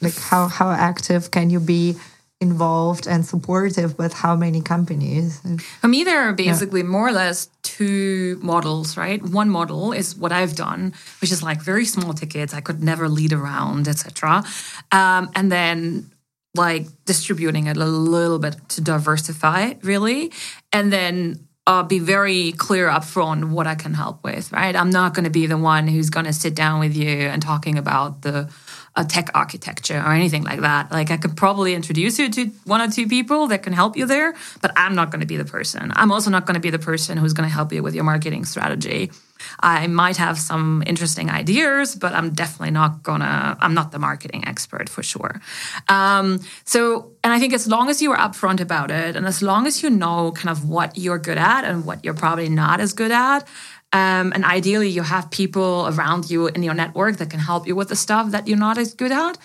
[0.00, 1.94] like how, how active can you be
[2.40, 5.40] involved and supportive with how many companies?
[5.80, 6.86] For me, there are basically yeah.
[6.86, 9.20] more or less two models, right?
[9.22, 12.54] One model is what I've done, which is like very small tickets.
[12.54, 14.44] I could never lead around, etc.
[14.92, 16.10] Um, and then
[16.54, 20.32] like distributing it a little bit to diversify, really,
[20.72, 24.74] and then uh, be very clear upfront what I can help with, right?
[24.74, 27.42] I'm not going to be the one who's going to sit down with you and
[27.42, 28.50] talking about the
[28.98, 30.90] a tech architecture or anything like that.
[30.90, 34.06] Like I could probably introduce you to one or two people that can help you
[34.06, 35.92] there, but I'm not going to be the person.
[35.94, 38.02] I'm also not going to be the person who's going to help you with your
[38.02, 39.12] marketing strategy.
[39.60, 43.56] I might have some interesting ideas, but I'm definitely not gonna.
[43.60, 45.40] I'm not the marketing expert for sure.
[45.88, 49.40] Um, so, and I think as long as you are upfront about it, and as
[49.40, 52.80] long as you know kind of what you're good at and what you're probably not
[52.80, 53.46] as good at,
[53.92, 57.74] um, and ideally, you have people around you in your network that can help you
[57.74, 59.38] with the stuff that you're not as good at.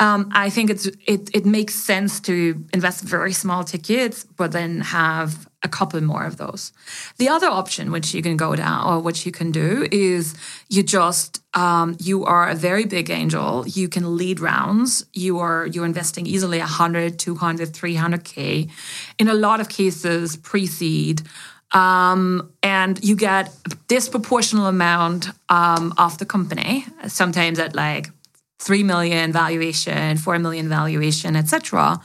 [0.00, 4.82] Um, I think it's it it makes sense to invest very small tickets, but then
[4.82, 6.72] have a couple more of those.
[7.16, 10.34] The other option, which you can go down or which you can do, is
[10.68, 13.66] you just um, you are a very big angel.
[13.66, 15.06] You can lead rounds.
[15.14, 18.70] You are you're investing easily 100, 200, 300k.
[19.18, 21.22] In a lot of cases, pre-seed
[21.72, 28.10] um, and you get a disproportional amount um, of the company, sometimes at like
[28.60, 32.00] 3 million valuation, 4 million valuation, etc.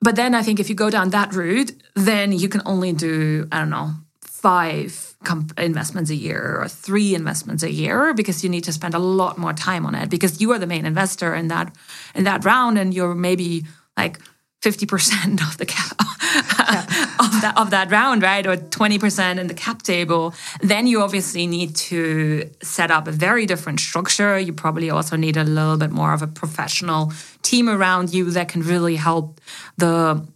[0.00, 3.48] But then I think if you go down that route, then you can only do,
[3.50, 5.14] I don't know, five
[5.56, 9.38] investments a year or three investments a year because you need to spend a lot
[9.38, 11.74] more time on it because you are the main investor in that
[12.14, 13.64] in that round and you're maybe
[13.96, 14.18] like
[14.64, 15.96] 50% of the cap
[17.20, 18.46] of that of that round, right?
[18.46, 23.44] Or 20% in the cap table, then you obviously need to set up a very
[23.44, 24.38] different structure.
[24.38, 28.48] You probably also need a little bit more of a professional team around you that
[28.48, 29.38] can really help
[29.76, 30.26] the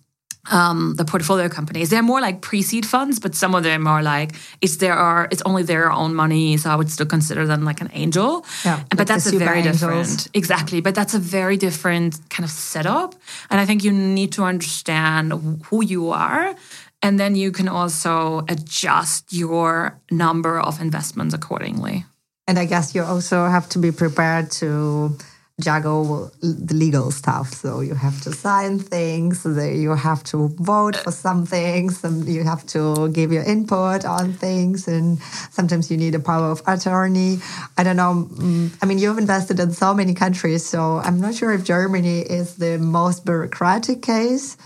[0.51, 1.91] um, the portfolio companies.
[1.91, 5.63] They're more like pre-seed funds, but some of them are like it's their it's only
[5.63, 8.45] their own money, so I would still consider them like an angel.
[8.65, 10.81] Yeah, but like that's a very super different exactly.
[10.81, 13.15] But that's a very different kind of setup,
[13.51, 15.33] and I think you need to understand
[15.67, 16.55] who you are.
[17.01, 22.05] And then you can also adjust your number of investments accordingly.
[22.49, 25.17] And I guess you also have to be prepared to
[25.61, 27.53] juggle the legal stuff.
[27.53, 32.65] So you have to sign things, you have to vote for some things, you have
[32.69, 35.19] to give your input on things, and
[35.51, 37.39] sometimes you need a power of attorney.
[37.77, 38.29] I don't know.
[38.31, 42.21] mm, I mean, you've invested in so many countries, so I'm not sure if Germany
[42.21, 44.57] is the most bureaucratic case.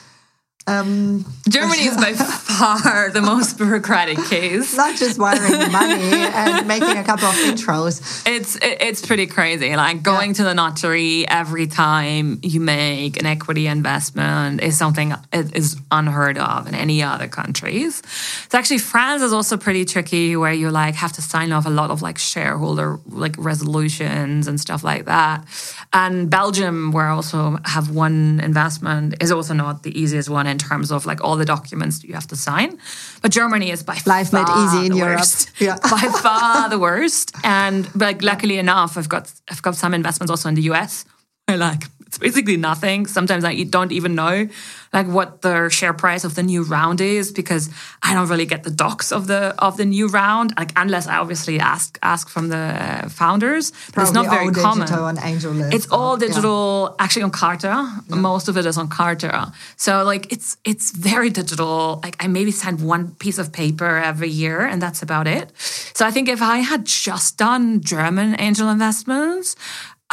[0.66, 2.12] Um, Germany is by
[2.58, 4.76] far the most bureaucratic case.
[4.76, 8.22] not just wiring money and making a couple of intros.
[8.26, 9.74] It's it- it's pretty crazy.
[9.74, 15.56] Like going to the notary every time you make an equity investment is something it
[15.56, 18.00] is unheard of in any other countries.
[18.48, 21.70] So actually, France is also pretty tricky, where you like have to sign off a
[21.70, 25.44] lot of like shareholder like resolutions and stuff like that.
[25.92, 30.58] And Belgium, where I also have one investment, is also not the easiest one in
[30.58, 32.78] terms of like all the documents you have to sign.
[33.22, 35.18] But Germany is by Life made far easy in the Europe.
[35.20, 35.50] worst.
[35.66, 35.76] Yeah.
[35.82, 37.32] by far the worst.
[37.42, 41.04] And but like, luckily enough, I've got I've got some investments also in the US.
[41.48, 43.06] Where like it's basically nothing.
[43.06, 44.46] Sometimes I don't even know
[44.92, 47.70] like what the share price of the new round is because
[48.02, 50.52] I don't really get the docs of the of the new round.
[50.58, 52.66] Like unless I obviously ask ask from the
[53.08, 53.72] founders.
[53.94, 54.92] But it's not Probably very all common.
[54.92, 55.72] on AngelList.
[55.72, 56.26] It's all Yeah.
[56.28, 57.72] digital, actually on Carta.
[58.10, 59.50] Most of it is on Carta.
[59.76, 62.00] So like it's it's very digital.
[62.04, 65.50] Like I maybe send one piece of paper every year, and that's about it.
[65.94, 69.56] So I think if I had just done German angel investments.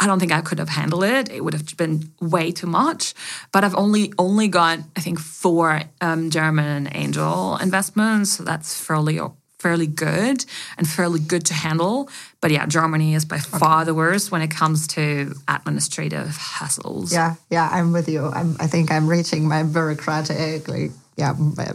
[0.00, 1.28] I don't think I could have handled it.
[1.30, 3.14] It would have been way too much.
[3.52, 9.20] But I've only only got I think four um, German angel investments, so that's fairly
[9.58, 10.44] fairly good
[10.78, 12.08] and fairly good to handle.
[12.40, 17.12] But yeah, Germany is by far the worst when it comes to administrative hassles.
[17.12, 18.24] Yeah, yeah, I'm with you.
[18.24, 21.74] I'm, I think I'm reaching my bureaucratic, like, yeah, my-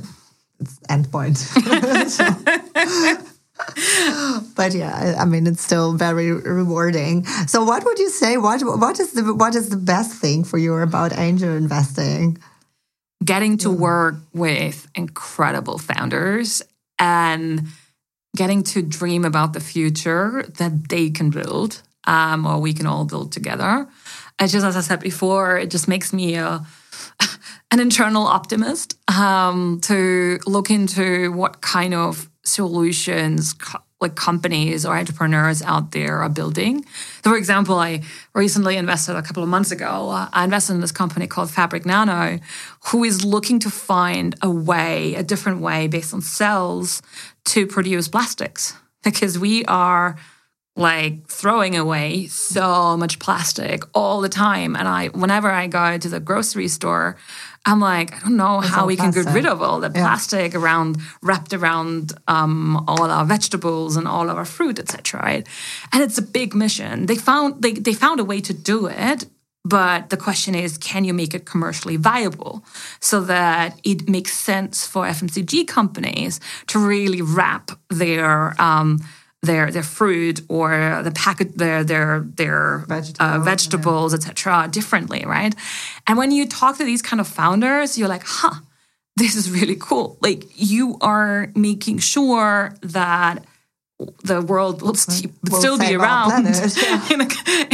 [3.60, 4.46] it's end point.
[4.46, 7.26] So- but yeah, I, I mean, it's still very rewarding.
[7.48, 8.38] So, what would you say?
[8.38, 12.38] What what is the what is the best thing for you about angel investing?
[13.24, 16.62] Getting to work with incredible founders
[17.00, 17.68] and
[18.36, 23.06] getting to dream about the future that they can build um, or we can all
[23.06, 23.88] build together.
[24.40, 26.66] It's just, as I said before, it just makes me a,
[27.72, 34.96] an internal optimist um, to look into what kind of solutions co- like companies or
[34.96, 36.84] entrepreneurs out there are building.
[37.24, 38.02] So, for example, I
[38.34, 40.10] recently invested a couple of months ago.
[40.10, 42.42] uh, I invested in this company called FabricNano,
[42.88, 47.02] who is looking to find a way, a different way based on cells
[47.46, 50.18] to produce plastics because we are
[50.76, 56.10] like throwing away so much plastic all the time and i whenever i go to
[56.10, 57.16] the grocery store
[57.66, 60.56] i'm like i don't know how all we can get rid of all the plastic
[60.56, 65.48] around wrapped around um, all our vegetables and all of our fruit etc right?
[65.92, 67.08] And it's a big mission.
[67.08, 69.26] They found they, they found a way to do it
[69.68, 72.64] but the question is, can you make it commercially viable
[73.00, 79.00] so that it makes sense for FMCG companies to really wrap their um,
[79.46, 85.54] their their fruit or the packet their their their Vegetable, uh, vegetables etc differently, right?
[86.08, 88.62] And when you talk to these kind of founders, you're like, huh,
[89.16, 90.18] this is really cool.
[90.22, 93.44] Like you are making sure that
[93.98, 97.14] the world will st- Will still be around yeah.
[97.14, 97.28] in, a,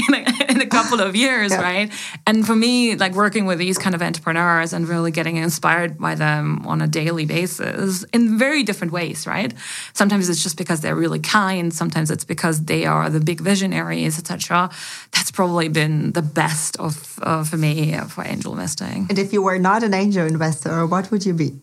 [0.07, 1.91] in, a, in a couple of years, right?
[2.27, 6.13] And for me, like working with these kind of entrepreneurs and really getting inspired by
[6.13, 9.51] them on a daily basis in very different ways, right?
[9.93, 11.73] Sometimes it's just because they're really kind.
[11.73, 14.69] Sometimes it's because they are the big visionaries, etc.
[15.11, 19.07] That's probably been the best of uh, for me uh, for angel investing.
[19.09, 21.61] And if you were not an angel investor, what would you be?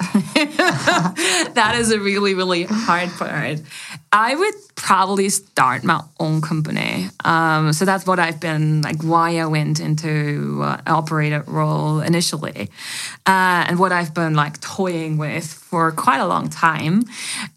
[1.54, 3.60] that is a really, really hard part.
[4.12, 7.08] I would probably start my own company.
[7.24, 12.70] Um, so that's what I've been like, why I went into uh, operator role initially,
[13.26, 17.04] uh, and what I've been like toying with for quite a long time.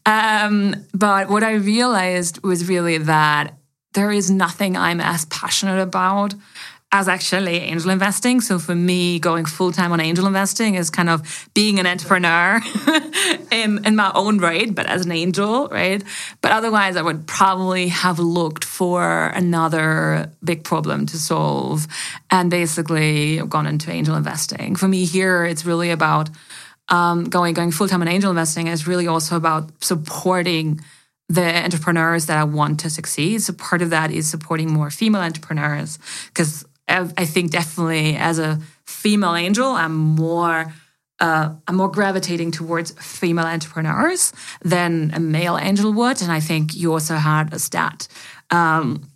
[0.06, 3.54] Um, but what I realized was really that
[3.94, 6.34] there is nothing I'm as passionate about
[6.94, 8.40] as actually angel investing.
[8.40, 12.62] So for me, going full time on angel investing is kind of being an entrepreneur
[13.52, 16.04] in, in my own right, but as an angel, right?
[16.42, 21.88] But otherwise, I would probably have looked for another big problem to solve
[22.30, 24.76] and basically gone into angel investing.
[24.76, 26.30] For me, here, it's really about
[26.90, 30.80] um, going going full time on angel investing is really also about supporting
[31.28, 33.42] the entrepreneurs that I want to succeed.
[33.42, 38.60] So part of that is supporting more female entrepreneurs because I think definitely as a
[38.86, 40.74] female angel, I'm more
[41.20, 46.22] uh, I'm more gravitating towards female entrepreneurs than a male angel would.
[46.22, 48.08] And I think you also had a stat.
[48.52, 49.10] Um,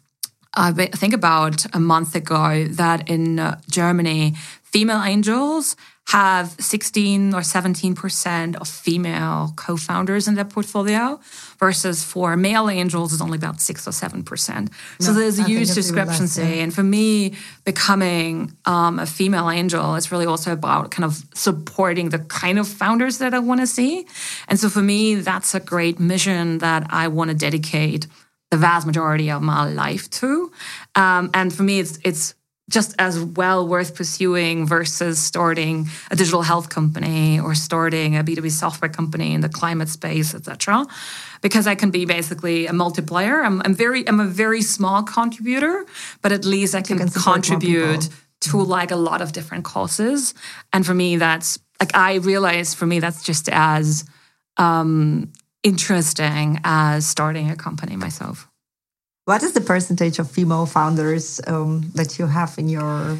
[0.53, 4.35] I think about a month ago that in uh, Germany,
[4.77, 5.75] female angels
[6.09, 11.19] have 16 or 17% of female co founders in their portfolio,
[11.59, 14.69] versus for male angels, it's only about 6 or 7%.
[14.99, 16.41] So no, there's a huge discrepancy.
[16.41, 16.63] Less, yeah.
[16.63, 17.33] And for me,
[17.65, 22.67] becoming um, a female angel is really also about kind of supporting the kind of
[22.67, 24.05] founders that I want to see.
[24.47, 28.05] And so for me, that's a great mission that I want to dedicate
[28.51, 30.51] the vast majority of my life to.
[30.95, 32.35] Um, and for me, it's, it's
[32.69, 38.51] just as well worth pursuing versus starting a digital health company or starting a B2B
[38.51, 40.85] software company in the climate space, etc.
[41.41, 43.41] Because I can be basically a multiplier.
[43.41, 45.85] I'm, I'm, very I'm a very small contributor,
[46.21, 48.09] but at least I can, can contribute
[48.41, 48.69] to mm-hmm.
[48.69, 50.33] like a lot of different causes.
[50.73, 54.03] And for me, that's like I realize for me that's just as
[54.57, 55.31] um,
[55.63, 58.46] interesting as starting a company myself.
[59.27, 63.17] What is the percentage of female founders um, that you have in your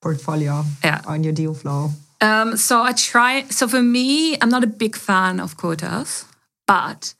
[0.00, 1.02] portfolio yeah.
[1.06, 1.90] on your deal flow?
[2.22, 3.44] Um, so I try.
[3.50, 6.24] So for me, I'm not a big fan of quotas,
[6.66, 7.12] but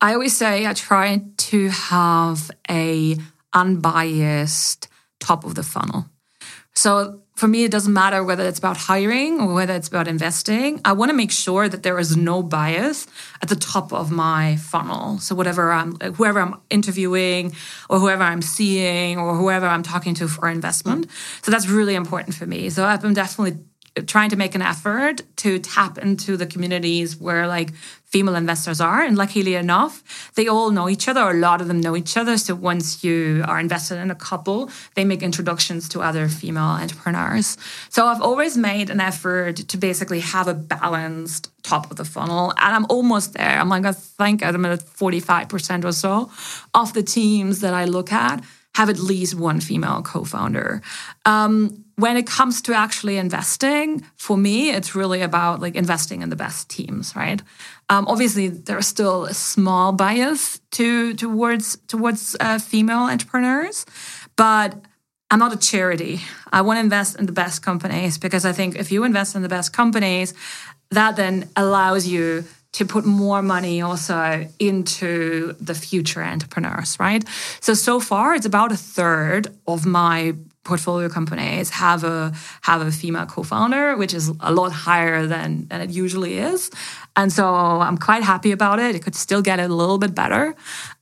[0.00, 3.18] I always say I try to have a
[3.52, 4.88] unbiased
[5.20, 6.06] top of the funnel.
[6.74, 10.80] So for me, it doesn't matter whether it's about hiring or whether it's about investing.
[10.84, 13.08] I want to make sure that there is no bias
[13.42, 15.18] at the top of my funnel.
[15.18, 17.54] So whatever I'm, whoever I'm interviewing,
[17.90, 21.10] or whoever I'm seeing, or whoever I'm talking to for investment.
[21.42, 22.70] So that's really important for me.
[22.70, 23.58] So I've been definitely
[24.06, 27.72] trying to make an effort to tap into the communities where like
[28.04, 29.02] female investors are.
[29.02, 32.36] And luckily enough, they all know each other, a lot of them know each other.
[32.38, 37.56] So once you are invested in a couple, they make introductions to other female entrepreneurs.
[37.88, 42.52] So I've always made an effort to basically have a balanced top of the funnel.
[42.58, 43.58] And I'm almost there.
[43.58, 46.30] I'm like, I think I'm at 45% or so
[46.72, 48.44] of the teams that I look at
[48.74, 50.82] have at least one female co-founder.
[51.24, 56.28] Um, when it comes to actually investing, for me, it's really about like investing in
[56.28, 57.40] the best teams, right?
[57.88, 63.86] Um, obviously, there's still a small bias to towards towards uh, female entrepreneurs,
[64.36, 64.74] but
[65.30, 66.20] I'm not a charity.
[66.52, 69.42] I want to invest in the best companies because I think if you invest in
[69.42, 70.34] the best companies,
[70.90, 72.44] that then allows you
[72.74, 77.24] to put more money also into the future entrepreneurs, right?
[77.60, 82.90] So so far it's about a third of my portfolio companies have a have a
[82.90, 86.70] female co-founder, which is a lot higher than, than it usually is.
[87.16, 88.96] And so I'm quite happy about it.
[88.96, 90.54] It could still get a little bit better.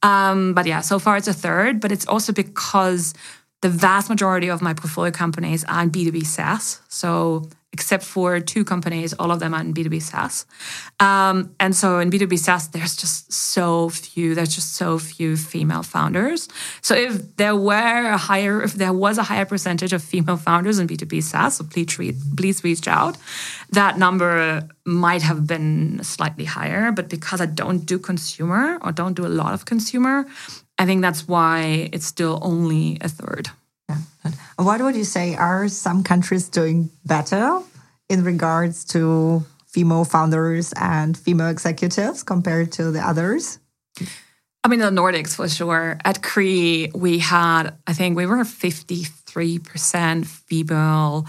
[0.03, 3.14] Um, but yeah, so far it's a third, but it's also because
[3.62, 6.81] the vast majority of my portfolio companies are in B2B SaaS.
[6.89, 10.45] So except for two companies, all of them are in B2B SaaS.
[11.01, 15.83] Um, and so in B2B SaaS, there's just so few, there's just so few female
[15.83, 16.49] founders.
[16.83, 20.79] So if there were a higher, if there was a higher percentage of female founders
[20.79, 21.97] in B2B SaaS, so please,
[22.37, 23.16] please reach out.
[23.70, 29.14] That number might have been slightly higher, but because I don't do consumer or don't
[29.14, 30.27] do a lot of consumer,
[30.79, 33.49] I think that's why it's still only a third.
[34.57, 37.61] What would you say are some countries doing better
[38.09, 43.59] in regards to female founders and female executives compared to the others?
[44.64, 45.98] I mean, the Nordics for sure.
[46.05, 51.26] At Kry, we had, I think we were 53% female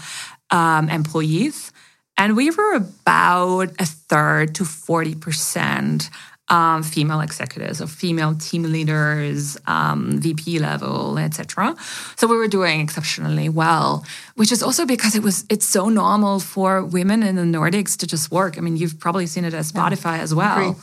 [0.50, 1.72] um, employees,
[2.16, 6.10] and we were about a third to 40%
[6.48, 11.74] um, female executives or female team leaders, um, VP level, etc.
[12.16, 16.40] So we were doing exceptionally well, which is also because it was it's so normal
[16.40, 18.58] for women in the Nordics to just work.
[18.58, 20.22] I mean, you've probably seen it at Spotify yeah.
[20.22, 20.76] as well.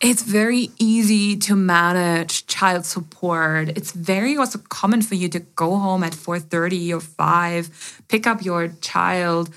[0.00, 3.68] It's very easy to manage child support.
[3.70, 8.44] It's very also common for you to go home at 4:30 or 5, pick up
[8.44, 9.50] your child,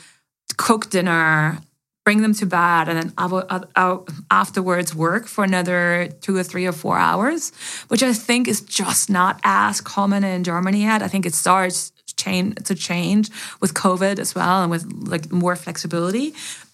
[0.57, 1.59] cook dinner,
[2.03, 3.97] bring them to bed, and then uh, uh,
[4.29, 7.51] afterwards work for another two or three or four hours,
[7.87, 11.01] which I think is just not as common in Germany yet.
[11.01, 13.29] I think it starts change to change
[13.59, 16.33] with COVID as well, and with like more flexibility.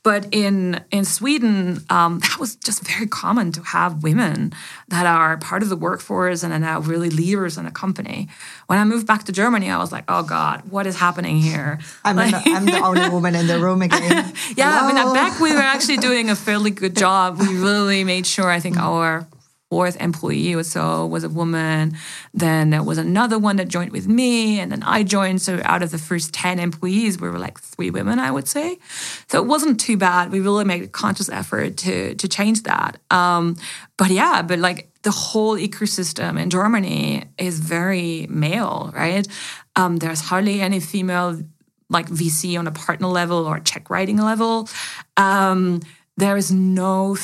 [0.09, 4.53] But in in Sweden, um, that was just very common to have women
[4.87, 8.27] that are part of the workforce and are now really leaders in a company.
[8.65, 11.77] When I moved Back to Germany, I was like, "Oh God, what is happening here?"
[12.03, 14.33] I'm, like, the, I'm the only woman in the room again.
[14.57, 14.99] yeah, Hello?
[14.99, 17.37] I mean, back we were actually doing a fairly good job.
[17.37, 18.49] We really made sure.
[18.49, 19.27] I think our
[19.69, 21.95] fourth employee or so was a woman.
[22.33, 25.41] Then there was another one that joined with me, and then I joined.
[25.41, 28.79] So out of the first 10 employees, we were like three women, I would say.
[29.27, 30.31] So it wasn't too bad.
[30.31, 32.97] We really made a conscious effort to, to change that.
[33.11, 33.57] Um,
[33.97, 39.27] but yeah, but like the whole ecosystem in Germany is very male, right?
[39.75, 41.39] Um, there's hardly any female
[41.91, 44.67] like VC on a partner level or check writing level.
[45.17, 45.81] Um,
[46.17, 47.15] there is no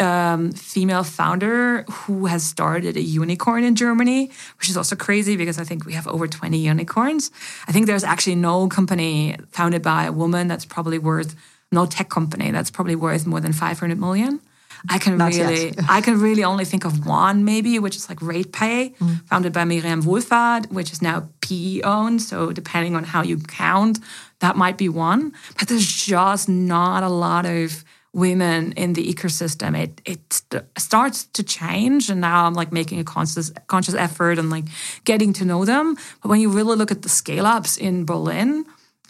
[0.00, 5.58] um, female founder who has started a unicorn in Germany, which is also crazy because
[5.58, 7.30] I think we have over 20 unicorns.
[7.66, 11.34] I think there's actually no company founded by a woman that's probably worth,
[11.72, 14.40] no tech company that's probably worth more than 500 million.
[14.88, 18.20] I can Not really, I can really only think of one maybe, which is like
[18.20, 19.26] RatePay, mm.
[19.26, 22.22] founded by Miriam Wohlfarth, which is now PE owned.
[22.22, 23.98] So depending on how you count,
[24.38, 25.32] that might be one.
[25.58, 27.84] But there's just not a lot of
[28.18, 32.10] women in the ecosystem it it st- starts to change.
[32.10, 34.64] And now i'm like making a conscious conscious effort and like
[35.04, 35.96] getting to know them.
[36.22, 38.64] But when you really look at the scale ups in berlin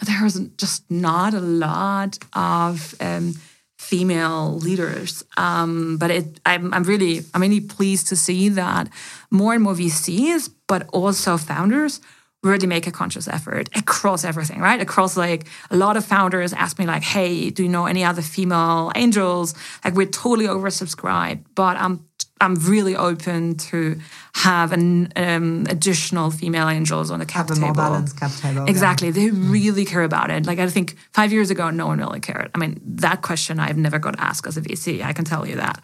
[0.06, 3.34] there's just not a lot of um,
[3.78, 5.24] female leaders.
[5.36, 8.88] Um, but it I'm, I'm really i'm really pleased to see that
[9.30, 12.00] more and more vcs but also founders
[12.43, 14.80] really make a conscious effort across everything, right?
[14.80, 18.22] Across like a lot of founders ask me like, "Hey, do you know any other
[18.22, 22.05] female angels?" Like we're totally oversubscribed, but I'm
[22.41, 23.99] I'm really open to
[24.34, 27.64] have an um, additional female angels on the cap have table.
[27.64, 28.66] A more balanced cap table.
[28.66, 29.14] Exactly, yeah.
[29.14, 30.47] they really care about it.
[30.47, 32.51] Like I think five years ago, no one really cared.
[32.55, 35.03] I mean, that question I've never got asked as a VC.
[35.03, 35.82] I can tell you that.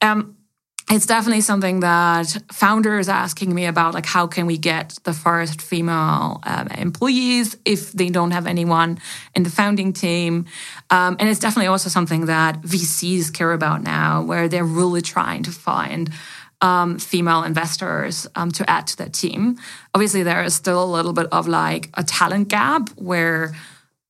[0.00, 0.36] Um,
[0.90, 5.12] it's definitely something that founders are asking me about like how can we get the
[5.12, 8.98] first female um, employees if they don't have anyone
[9.34, 10.46] in the founding team?
[10.90, 15.42] Um, and it's definitely also something that vcs care about now where they're really trying
[15.42, 16.10] to find
[16.62, 19.58] um, female investors um, to add to their team.
[19.94, 23.54] Obviously there is still a little bit of like a talent gap where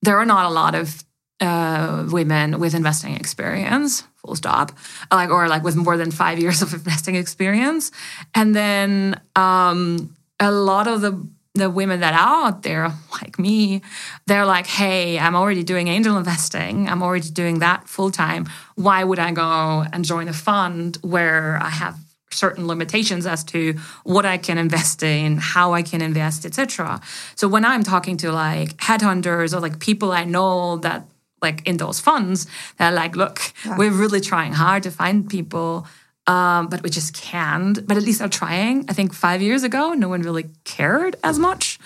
[0.02, 1.02] there are not a lot of
[1.40, 4.72] uh, women with investing experience full stop
[5.12, 7.90] like or like with more than five years of investing experience.
[8.34, 13.82] And then um, a lot of the the women that are out there like me
[14.26, 16.88] they're like hey i'm already doing angel investing.
[16.88, 18.46] I'm already doing that full time.
[18.76, 21.96] Why would i go and join a fund where i have
[22.30, 23.74] certain limitations as to
[24.04, 27.00] what I can invest in, how I can invest, etc.
[27.36, 31.06] So when I'm talking to like headhunters or like people I know that
[31.42, 32.46] like in those funds
[32.78, 33.76] they're like look yeah.
[33.76, 35.86] we're really trying hard to find people
[36.28, 37.86] um, but we just can't.
[37.86, 38.84] But at least are trying.
[38.90, 41.78] I think five years ago no one really cared as much.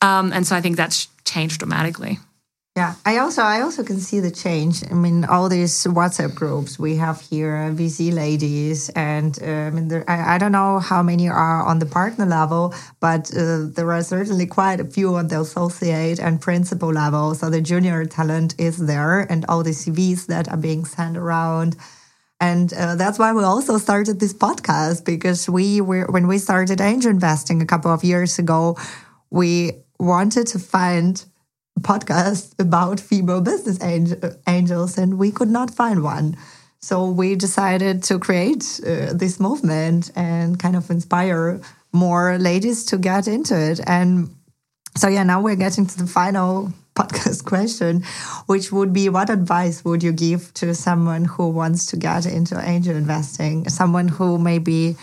[0.00, 2.18] Um, and so i think that's changed dramatically
[2.76, 4.84] yeah, I also I also can see the change.
[4.88, 9.70] I mean, all these WhatsApp groups we have here, uh, VC ladies, and uh, I
[9.70, 13.66] mean, there, I, I don't know how many are on the partner level, but uh,
[13.74, 17.34] there are certainly quite a few on the associate and principal level.
[17.34, 21.76] So the junior talent is there, and all the CVs that are being sent around.
[22.40, 26.80] And uh, that's why we also started this podcast because we were when we started
[26.80, 28.78] angel investing a couple of years ago,
[29.28, 31.24] we wanted to find
[31.82, 36.36] podcast about female business angel, angels, and we could not find one.
[36.80, 41.60] So we decided to create uh, this movement and kind of inspire
[41.92, 43.80] more ladies to get into it.
[43.86, 44.34] And
[44.96, 48.02] so, yeah, now we're getting to the final podcast question,
[48.46, 52.58] which would be what advice would you give to someone who wants to get into
[52.60, 53.68] angel investing?
[53.68, 54.96] Someone who maybe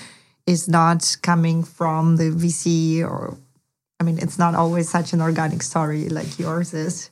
[0.47, 3.37] is not coming from the VC or
[3.99, 7.09] I mean, it's not always such an organic story like yours is.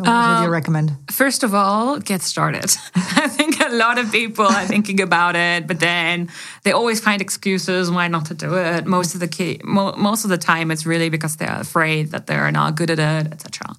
[0.00, 0.96] So what um, would you um, recommend?
[1.10, 2.70] First of all, get started.
[2.94, 6.30] I think a lot of people are thinking about it, but then
[6.62, 8.86] they always find excuses why not to do it.
[8.86, 12.26] Most of the key, mo- most of the time, it's really because they're afraid that
[12.26, 13.74] they're not good at it, etc.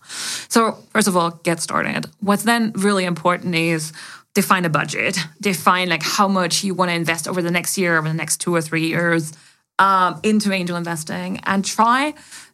[0.48, 2.06] So first of all, get started.
[2.20, 3.92] What's then really important is
[4.36, 5.18] define a budget.
[5.42, 8.38] Define like how much you want to invest over the next year, over the next
[8.38, 9.34] two or three years
[9.80, 12.14] um, into angel investing and try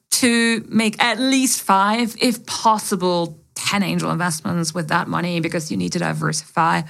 [0.09, 5.77] to make at least five, if possible, 10 angel investments with that money because you
[5.77, 6.81] need to diversify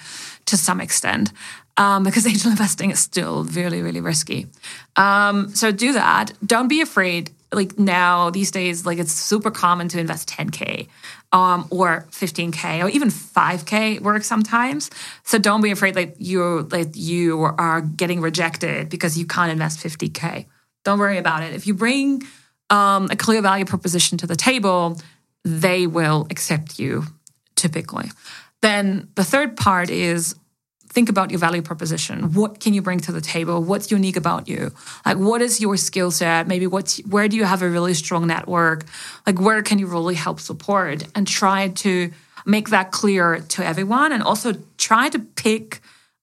[0.46, 1.32] to some extent.
[1.78, 4.48] Um, because angel investing is still really, really risky.
[4.96, 6.32] Um, so do that.
[6.46, 7.32] Don't be afraid.
[7.52, 10.88] like now these days, like it's super common to invest 10K
[11.32, 14.90] um, or 15K or even 5K work sometimes.
[15.24, 19.80] So don't be afraid that you like you are getting rejected because you can't invest
[19.80, 20.46] 50K.
[20.84, 21.54] Don't worry about it.
[21.54, 22.24] If you bring
[22.70, 25.00] um, a clear value proposition to the table,
[25.44, 27.04] they will accept you
[27.56, 28.10] typically.
[28.62, 30.36] Then the third part is
[30.98, 32.34] think about your value proposition.
[32.34, 33.62] What can you bring to the table?
[33.62, 34.72] What's unique about you?
[35.06, 36.48] Like, what is your skill set?
[36.48, 38.80] Maybe what's where do you have a really strong network?
[39.28, 41.04] Like, where can you really help support?
[41.14, 41.92] And try to
[42.48, 45.82] make that clear to everyone, and also try to pick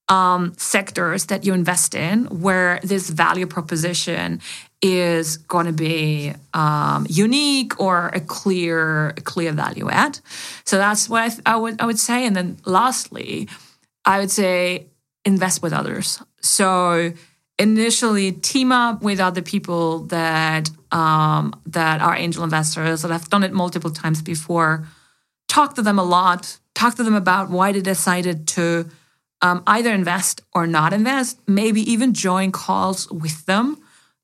[0.08, 4.40] um, sectors that you invest in where this value proposition
[4.82, 10.18] is going to be um, unique or a clear, clear value add.
[10.64, 12.26] So that's what I, th- I would I would say.
[12.26, 13.48] And then lastly
[14.04, 14.86] I would say
[15.24, 16.22] invest with others.
[16.40, 17.12] So
[17.58, 23.42] initially team up with other people that um, that are angel investors that have done
[23.42, 24.86] it multiple times before.
[25.48, 26.58] Talk to them a lot.
[26.74, 28.88] Talk to them about why they decided to
[29.40, 31.38] um, either invest or not invest.
[31.46, 33.78] Maybe even join calls with them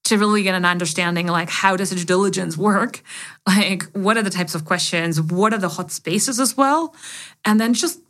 [0.04, 3.02] to really get an understanding like how does due diligence work
[3.46, 6.94] like what are the types of questions what are the hot spaces as well
[7.44, 8.00] and then just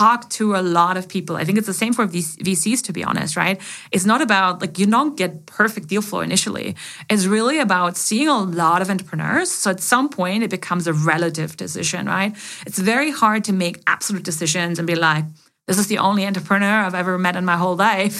[0.00, 1.34] talk to a lot of people.
[1.40, 3.56] I think it's the same for VCs, to be honest, right?
[3.94, 5.30] It's not about like you don't get
[5.60, 6.68] perfect deal flow initially.
[7.12, 9.50] It's really about seeing a lot of entrepreneurs.
[9.62, 12.32] So at some point, it becomes a relative decision, right?
[12.66, 15.24] It's very hard to make absolute decisions and be like,
[15.68, 18.16] this is the only entrepreneur I've ever met in my whole life,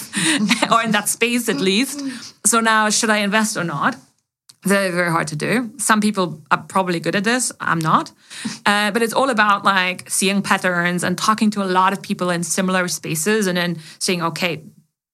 [0.73, 1.97] or in that space at least.
[2.47, 3.97] So now, should I invest or not?
[4.63, 5.73] Very very hard to do.
[5.79, 7.53] Some people are probably good at this.
[7.61, 8.13] I'm not.
[8.67, 12.31] Uh, but it's all about like seeing patterns and talking to a lot of people
[12.31, 14.63] in similar spaces and then saying okay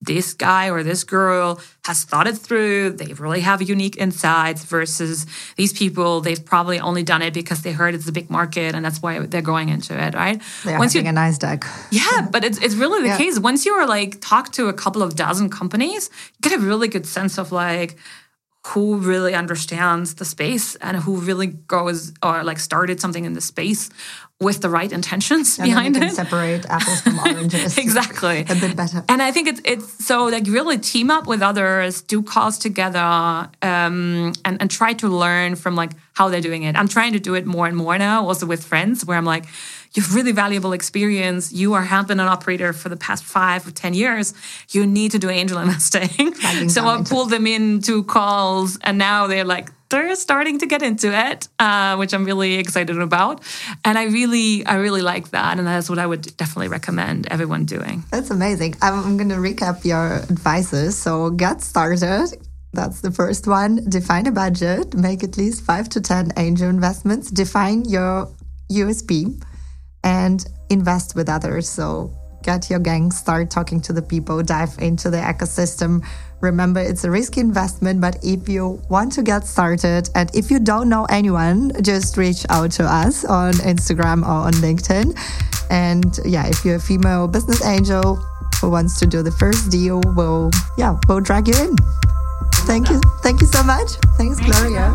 [0.02, 2.90] this guy or this girl has thought it through.
[2.90, 5.26] They really have unique insights versus
[5.56, 6.20] these people.
[6.20, 9.18] They've probably only done it because they heard it's a big market and that's why
[9.20, 10.40] they're going into it right?
[10.64, 13.18] They're once you a nice deck yeah but it's, it's really the yeah.
[13.18, 13.38] case.
[13.38, 17.06] Once you're like talk to a couple of dozen companies you get a really good
[17.06, 17.96] sense of like
[18.68, 23.40] who really understands the space and who really goes or like started something in the
[23.40, 23.90] space
[24.40, 26.12] with the right intentions and behind it.
[26.12, 27.78] Separate apples from oranges.
[27.78, 28.40] exactly.
[28.40, 29.04] A bit better.
[29.08, 32.98] And I think it's it's so like really team up with others, do calls together,
[33.62, 36.76] um, and and try to learn from like how they're doing it.
[36.76, 39.44] I'm trying to do it more and more now, also with friends, where I'm like,
[39.94, 41.52] you have really valuable experience.
[41.52, 44.34] You are have been an operator for the past five or ten years.
[44.70, 46.34] You need to do angel investing.
[46.68, 51.12] so I pulled them into calls, and now they're like they're starting to get into
[51.12, 53.42] it, uh, which I'm really excited about.
[53.84, 57.64] And I really, I really like that, and that's what I would definitely recommend everyone
[57.64, 58.04] doing.
[58.10, 58.74] That's amazing.
[58.82, 60.98] I'm, I'm going to recap your advices.
[60.98, 62.36] So get started.
[62.72, 63.88] That's the first one.
[63.88, 64.94] Define a budget.
[64.94, 67.30] Make at least five to ten angel investments.
[67.30, 68.28] Define your
[68.70, 69.40] USP
[70.06, 71.68] and invest with others.
[71.68, 72.10] So
[72.42, 76.06] get your gang, start talking to the people, dive into the ecosystem.
[76.40, 80.60] Remember, it's a risky investment, but if you want to get started and if you
[80.60, 85.18] don't know anyone, just reach out to us on Instagram or on LinkedIn.
[85.70, 88.16] And yeah, if you're a female business angel
[88.60, 91.76] who wants to do the first deal, we'll yeah, we'll drag you in.
[92.70, 93.00] Thank you.
[93.22, 93.90] Thank you so much.
[94.16, 94.94] Thanks, Gloria.